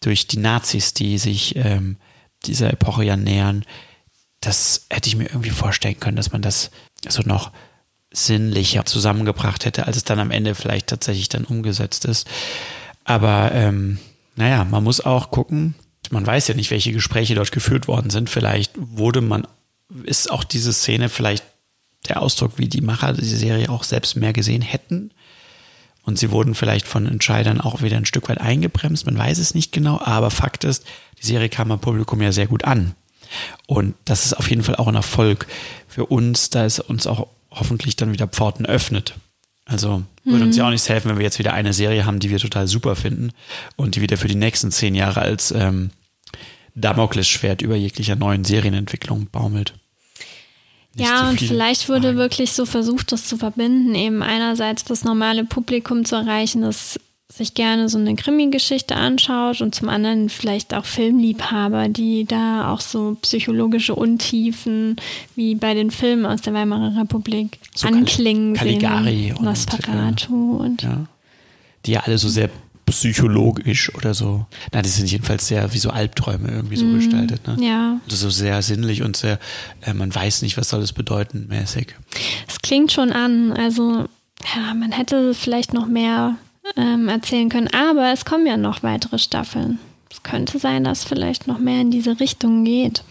[0.00, 1.96] durch die Nazis, die sich ähm,
[2.44, 3.64] dieser Epoche ja nähern.
[4.42, 6.70] Das hätte ich mir irgendwie vorstellen können, dass man das
[7.08, 7.52] so noch
[8.12, 12.28] sinnlicher zusammengebracht hätte, als es dann am Ende vielleicht tatsächlich dann umgesetzt ist.
[13.04, 13.98] Aber ähm,
[14.36, 15.74] naja, man muss auch gucken,
[16.10, 18.28] man weiß ja nicht, welche Gespräche dort geführt worden sind.
[18.28, 19.46] Vielleicht wurde man,
[20.04, 21.44] ist auch diese Szene vielleicht
[22.08, 25.12] der Ausdruck, wie die Macher diese Serie auch selbst mehr gesehen hätten.
[26.04, 29.06] Und sie wurden vielleicht von Entscheidern auch wieder ein Stück weit eingebremst.
[29.06, 30.84] Man weiß es nicht genau, aber Fakt ist,
[31.20, 32.94] die Serie kam am Publikum ja sehr gut an.
[33.66, 35.46] Und das ist auf jeden Fall auch ein Erfolg
[35.88, 39.14] für uns, da es uns auch hoffentlich dann wieder Pforten öffnet.
[39.64, 40.46] Also würde Mhm.
[40.48, 42.66] uns ja auch nichts helfen, wenn wir jetzt wieder eine Serie haben, die wir total
[42.66, 43.32] super finden
[43.76, 45.90] und die wieder für die nächsten zehn Jahre als ähm,
[46.74, 49.74] Damoklesschwert über jeglicher neuen Serienentwicklung baumelt.
[50.94, 51.48] Nicht ja, und viel.
[51.48, 56.62] vielleicht wurde wirklich so versucht, das zu verbinden, eben einerseits das normale Publikum zu erreichen,
[56.62, 56.98] das
[57.34, 62.80] sich gerne so eine Krimi-Geschichte anschaut und zum anderen vielleicht auch Filmliebhaber, die da auch
[62.80, 64.96] so psychologische Untiefen
[65.34, 69.36] wie bei den Filmen aus der Weimarer Republik So anklingen Caligari sehen.
[69.36, 71.06] und, Nosferatu und Ja.
[71.86, 72.50] Die ja alle so sehr
[72.86, 74.46] psychologisch oder so.
[74.72, 76.94] Na, die sind jedenfalls sehr wie so Albträume irgendwie so Mhm.
[76.96, 77.46] gestaltet.
[77.48, 77.56] Ne?
[77.66, 77.96] Ja.
[78.04, 79.38] Also so sehr sinnlich und sehr,
[79.80, 81.94] äh, man weiß nicht, was soll es bedeuten, mäßig.
[82.46, 84.06] Es klingt schon an, also
[84.54, 86.36] ja, man hätte vielleicht noch mehr
[86.76, 89.78] ähm, erzählen können, aber es kommen ja noch weitere Staffeln.
[90.10, 93.02] Es könnte sein, dass vielleicht noch mehr in diese Richtung geht.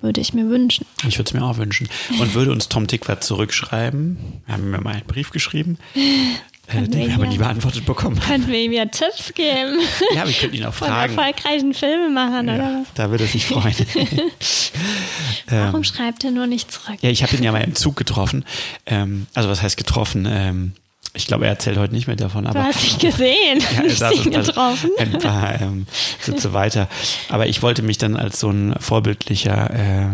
[0.00, 0.86] Würde ich mir wünschen.
[1.08, 1.88] Ich würde es mir auch wünschen.
[2.20, 7.08] Und würde uns Tom Tickwer zurückschreiben, wir haben mir mal einen Brief geschrieben, äh, den
[7.08, 8.20] wir aber nie beantwortet bekommen.
[8.20, 9.78] Könnten wir ihm ja Tipps geben?
[10.14, 11.16] Ja, wir könnten ihn auch Von fragen.
[11.16, 12.94] erfolgreichen Filmemachern oder Ja, was?
[12.94, 13.74] da würde er sich freuen.
[15.48, 16.96] Warum ähm, schreibt er nur nicht zurück?
[17.00, 18.44] ja, ich habe ihn ja mal im Zug getroffen.
[18.86, 20.26] Ähm, also was heißt getroffen?
[20.28, 20.72] Ähm,
[21.14, 22.46] ich glaube, er erzählt heute nicht mehr davon.
[22.46, 23.62] Aber du hast dich gesehen.
[23.98, 24.90] Ja, ich paar- getroffen.
[24.98, 25.86] Ein paar ähm,
[26.20, 26.88] Sitze weiter.
[27.28, 30.06] Aber ich wollte mich dann als so ein vorbildlicher äh,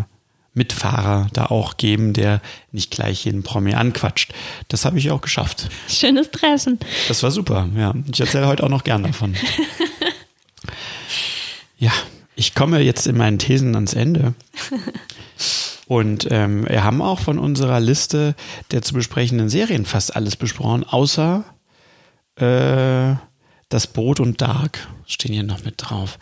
[0.52, 2.40] Mitfahrer da auch geben, der
[2.72, 4.32] nicht gleich jeden Promi anquatscht.
[4.68, 5.68] Das habe ich auch geschafft.
[5.88, 6.78] Schönes Treffen.
[7.08, 7.94] Das war super, ja.
[8.12, 9.34] Ich erzähle heute auch noch gern davon.
[11.78, 11.92] Ja,
[12.36, 14.34] ich komme jetzt in meinen Thesen ans Ende.
[15.90, 18.36] Und ähm, wir haben auch von unserer Liste
[18.70, 21.44] der zu besprechenden Serien fast alles besprochen, außer
[22.36, 23.16] äh,
[23.68, 26.20] das Boot und Dark stehen hier noch mit drauf.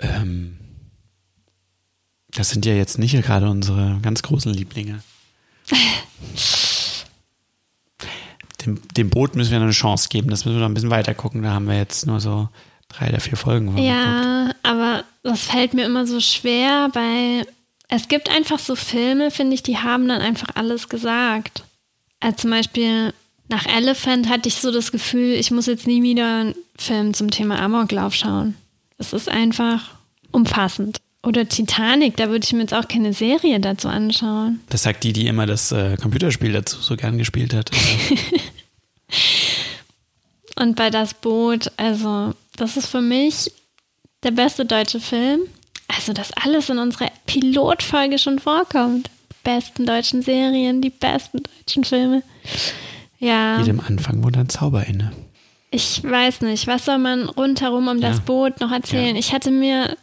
[0.00, 0.58] Ähm,
[2.28, 5.02] das sind ja jetzt nicht gerade unsere ganz großen Lieblinge.
[8.66, 10.28] Dem, dem Boot müssen wir noch eine Chance geben.
[10.28, 11.42] Das müssen wir noch ein bisschen weiter gucken.
[11.42, 12.50] Da haben wir jetzt nur so
[12.88, 13.78] drei oder vier Folgen.
[13.78, 17.46] Ja, aber das fällt mir immer so schwer, weil
[17.90, 21.64] es gibt einfach so Filme, finde ich, die haben dann einfach alles gesagt.
[22.20, 23.12] Also zum Beispiel
[23.48, 27.30] nach Elephant hatte ich so das Gefühl, ich muss jetzt nie wieder einen Film zum
[27.30, 28.54] Thema Amoklauf schauen.
[28.96, 29.90] Es ist einfach
[30.30, 30.98] umfassend.
[31.22, 34.60] Oder Titanic, da würde ich mir jetzt auch keine Serie dazu anschauen.
[34.68, 37.70] Das sagt die, die immer das äh, Computerspiel dazu so gern gespielt hat.
[40.56, 43.52] Und bei Das Boot, also das ist für mich
[44.22, 45.40] der beste deutsche Film.
[45.96, 49.08] Also, dass alles in unserer Pilotfolge schon vorkommt.
[49.32, 52.22] Die besten deutschen Serien, die besten deutschen Filme.
[53.18, 55.12] Ja, Jedem Anfang wohnt ein Zauber inne.
[55.70, 58.22] ich weiß nicht, was soll man rundherum um das Ja.
[58.24, 59.14] Boot noch erzählen?
[59.16, 59.96] Ich hatte mir,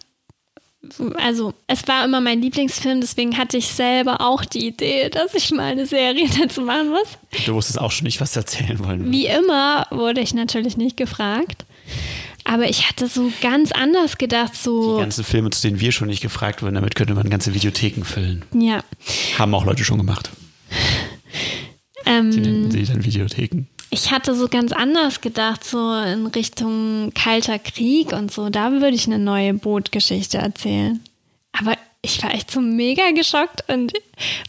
[1.21, 5.51] also es war immer mein Lieblingsfilm, deswegen hatte ich selber auch die Idee, dass ich
[5.51, 7.07] mal eine Serie dazu machen muss.
[7.45, 9.11] Du wusstest auch schon nicht, was erzählen wollen.
[9.11, 11.65] Wie immer wurde ich natürlich nicht gefragt.
[12.49, 16.07] Aber ich hatte so ganz anders gedacht, Die so, ganzen Filme, zu denen wir schon
[16.07, 18.45] nicht gefragt wurden, damit könnte man ganze Videotheken füllen.
[18.53, 18.83] ja.
[19.37, 20.29] Haben auch Leute schon gemacht.
[20.71, 20.75] Die
[22.09, 23.65] Ähm, nennen sie dann Videotheken.
[23.89, 28.49] ich hatte so ganz anders gedacht, so in Richtung Kalter Krieg und so.
[28.49, 31.01] Da würde ich eine neue Bootgeschichte erzählen.
[31.51, 33.91] Aber ich war echt so mega geschockt und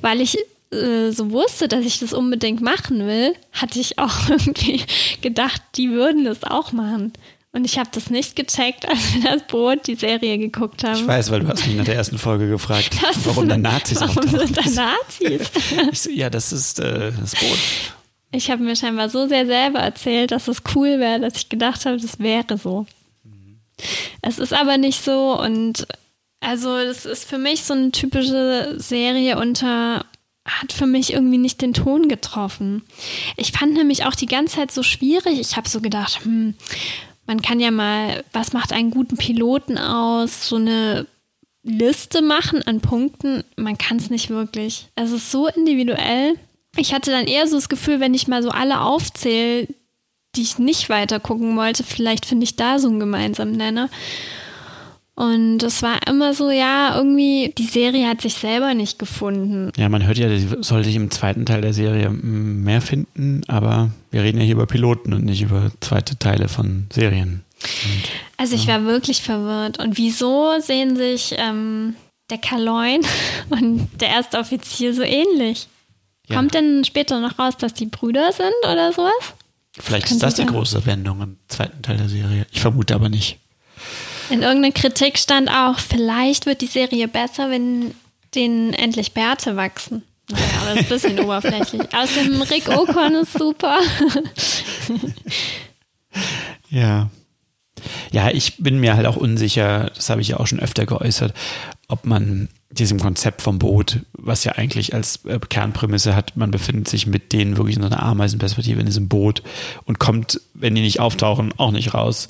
[0.02, 0.38] weil ich
[0.72, 4.82] äh, so wusste, dass ich das unbedingt machen will, hatte ich auch irgendwie
[5.20, 7.12] gedacht, die würden das auch machen.
[7.52, 10.96] Und ich habe das nicht gecheckt, als wir das Boot, die Serie geguckt haben.
[11.00, 14.00] Ich weiß, weil du hast mich nach der ersten Folge gefragt, Das warum da Nazis
[14.00, 15.50] Warum sind da Nazis?
[15.92, 17.58] So, ja, das ist äh, das Boot.
[18.30, 21.86] Ich habe mir scheinbar so sehr selber erzählt, dass es cool wäre, dass ich gedacht
[21.86, 22.86] habe, das wäre so.
[24.20, 25.86] Es ist aber nicht so und
[26.40, 30.04] also es ist für mich so eine typische Serie unter
[30.44, 32.82] hat für mich irgendwie nicht den Ton getroffen.
[33.36, 35.38] Ich fand nämlich auch die ganze Zeit so schwierig.
[35.38, 36.54] Ich habe so gedacht, hm,
[37.28, 41.06] man kann ja mal, was macht einen guten Piloten aus, so eine
[41.62, 43.44] Liste machen an Punkten.
[43.54, 44.88] Man kann es nicht wirklich.
[44.96, 46.36] Es ist so individuell.
[46.76, 49.68] Ich hatte dann eher so das Gefühl, wenn ich mal so alle aufzähle,
[50.36, 53.90] die ich nicht weiter gucken wollte, vielleicht finde ich da so einen gemeinsamen Nenner.
[55.18, 59.72] Und es war immer so, ja, irgendwie, die Serie hat sich selber nicht gefunden.
[59.76, 63.42] Ja, man hört ja, die soll sich im zweiten Teil der Serie mm, mehr finden,
[63.48, 67.42] aber wir reden ja hier über Piloten und nicht über zweite Teile von Serien.
[68.36, 69.80] Also ich war wirklich verwirrt.
[69.80, 71.96] Und wieso sehen sich ähm,
[72.30, 73.00] der Kaloin
[73.50, 75.66] und der erste Offizier so ähnlich?
[76.28, 76.36] Ja.
[76.36, 79.34] Kommt denn später noch raus, dass die Brüder sind oder sowas?
[79.80, 82.46] Vielleicht ist das die große Wendung im zweiten Teil der Serie.
[82.52, 83.40] Ich vermute aber nicht.
[84.30, 87.94] In irgendeiner Kritik stand auch, vielleicht wird die Serie besser, wenn
[88.34, 90.02] denen endlich Bärte wachsen.
[90.30, 91.82] Naja, aber das ist ein bisschen oberflächlich.
[91.94, 93.78] Außerdem Rick Ocon ist super.
[96.70, 97.10] Ja.
[98.10, 101.32] Ja, ich bin mir halt auch unsicher, das habe ich ja auch schon öfter geäußert,
[101.86, 106.88] ob man diesem Konzept vom Boot, was ja eigentlich als äh, Kernprämisse hat, man befindet
[106.88, 109.42] sich mit denen wirklich in so einer Ameisenperspektive in diesem Boot
[109.84, 112.28] und kommt, wenn die nicht auftauchen, auch nicht raus.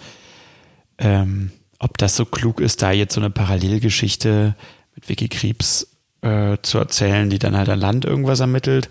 [0.99, 4.55] Ähm, ob das so klug ist, da jetzt so eine Parallelgeschichte
[4.95, 8.89] mit Vicky Krebs äh, zu erzählen, die dann halt an Land irgendwas ermittelt.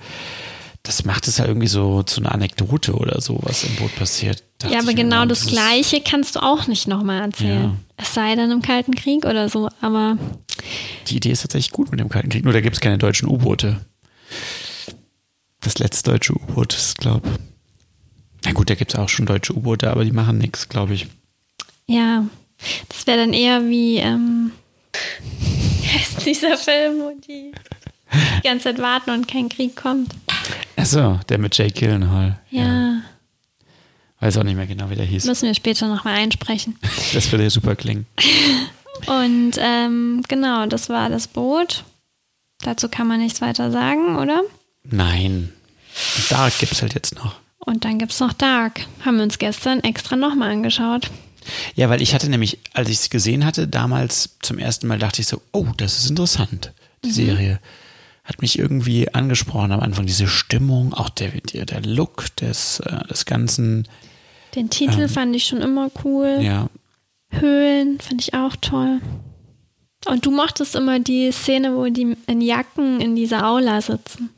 [0.84, 4.44] Das macht es ja irgendwie so zu einer Anekdote oder so, was im Boot passiert.
[4.60, 7.64] Dachte ja, aber ich genau das Gleiche kannst du auch nicht nochmal erzählen.
[7.64, 7.76] Ja.
[7.98, 10.18] Es sei denn im Kalten Krieg oder so, aber
[11.08, 13.28] Die Idee ist tatsächlich gut mit dem Kalten Krieg, nur da gibt es keine deutschen
[13.28, 13.82] U-Boote.
[15.60, 17.28] Das letzte deutsche U-Boot ist, glaube
[18.46, 21.08] Na gut, da gibt es auch schon deutsche U-Boote, aber die machen nichts, glaube ich.
[21.88, 22.24] ja,
[22.90, 24.52] das wäre dann eher wie, ähm,
[26.26, 27.52] dieser Film, wo die
[28.14, 30.14] die ganze Zeit warten und kein Krieg kommt.
[30.76, 32.40] Achso, der mit Jake Gyllenhaal.
[32.50, 33.02] Ja,
[34.20, 35.26] Weiß auch nicht mehr genau, wie der hieß.
[35.26, 36.78] müssen wir später nochmal einsprechen.
[37.14, 38.06] Das würde ja super klingen.
[39.06, 41.84] Und ähm, genau, das war das Boot.
[42.62, 44.42] Dazu kann man nichts weiter sagen, oder?
[44.84, 45.54] Nein.
[46.30, 47.36] Dark gibt es halt jetzt noch.
[47.60, 48.82] Und dann gibt's noch Dark.
[49.06, 51.12] Haben wir uns gestern extra nochmal angeschaut.
[51.76, 55.22] Ja, weil ich hatte nämlich, als ich es gesehen hatte, damals zum ersten Mal dachte
[55.22, 57.14] ich so, oh, das ist interessant, die Mhm.
[57.14, 57.60] Serie.
[58.24, 63.26] Hat mich irgendwie angesprochen am Anfang, diese Stimmung, auch der, der, Look des, äh, des
[63.26, 63.88] Ganzen.
[64.56, 66.40] Den Titel Ähm, fand ich schon immer cool.
[66.42, 66.70] Ja,
[67.30, 69.00] Höhlen fand ich auch toll.
[70.06, 74.30] Und du mochtest immer die Szene, wo die in Jacken in dieser Aula sitzen.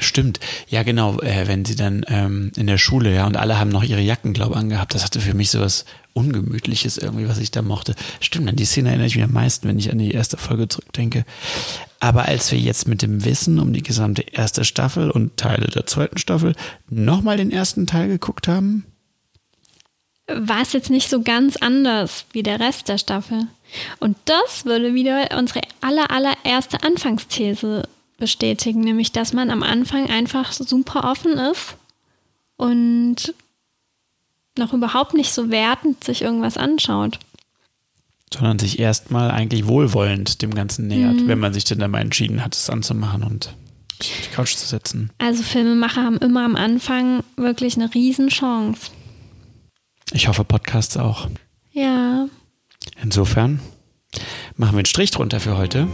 [0.00, 0.40] Stimmt.
[0.68, 3.82] Ja, genau, äh, wenn sie dann ähm, in der Schule, ja, und alle haben noch
[3.84, 4.94] ihre Jacken, glaube ich, angehabt.
[4.94, 7.94] Das hatte für mich so was Ungemütliches irgendwie, was ich da mochte.
[8.20, 10.68] Stimmt, an die Szene erinnere ich mich am meisten, wenn ich an die erste Folge
[10.68, 11.24] zurückdenke.
[12.00, 15.86] Aber als wir jetzt mit dem Wissen um die gesamte erste Staffel und Teile der
[15.86, 16.54] zweiten Staffel
[16.88, 18.84] nochmal den ersten Teil geguckt haben,
[20.26, 23.46] War es jetzt nicht so ganz anders wie der Rest der Staffel.
[23.98, 27.84] Und das würde wieder unsere aller, allererste Anfangsthese
[28.20, 31.74] bestätigen, nämlich dass man am Anfang einfach super offen ist
[32.56, 33.34] und
[34.58, 37.18] noch überhaupt nicht so wertend sich irgendwas anschaut.
[38.32, 41.26] sondern sich erstmal eigentlich wohlwollend dem Ganzen nähert, Mhm.
[41.26, 43.52] wenn man sich denn dann mal entschieden hat, es anzumachen und
[44.00, 45.10] sich auf die Couch zu setzen.
[45.18, 48.92] Also Filmemacher haben immer am Anfang wirklich eine Riesenchance.
[50.12, 51.26] Ich hoffe, Podcasts auch.
[51.72, 52.28] Ja,
[53.02, 53.58] Insofern
[54.56, 55.88] machen wir einen Strich drunter für heute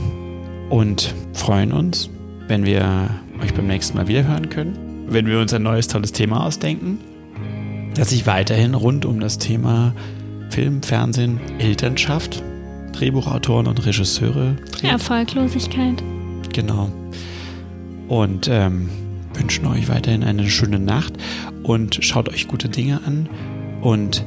[0.68, 2.10] und freuen uns,
[2.48, 3.10] wenn wir
[3.42, 6.98] euch beim nächsten Mal wieder hören können, wenn wir uns ein neues tolles Thema ausdenken,
[7.94, 9.94] das sich weiterhin rund um das Thema
[10.50, 12.42] Film, Fernsehen, Elternschaft,
[12.92, 14.90] Drehbuchautoren und Regisseure dreht.
[14.90, 16.02] Erfolglosigkeit.
[16.52, 16.90] Genau.
[18.08, 18.88] Und ähm,
[19.34, 21.14] wünschen euch weiterhin eine schöne Nacht
[21.62, 23.28] und schaut euch gute Dinge an.
[23.82, 24.24] Und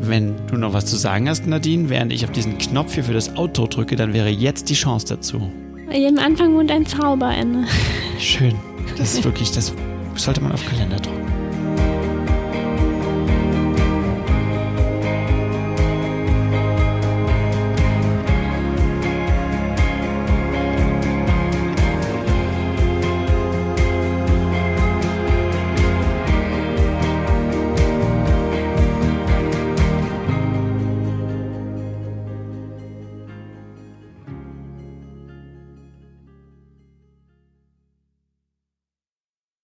[0.00, 3.12] wenn du noch was zu sagen hast, Nadine, während ich auf diesen Knopf hier für
[3.12, 5.50] das Auto drücke, dann wäre jetzt die Chance dazu.
[5.94, 7.68] Jedem Anfang wohnt ein Zauberende.
[8.18, 8.54] Schön.
[8.98, 9.72] Das ist wirklich, das
[10.16, 11.23] sollte man auf Kalender drucken.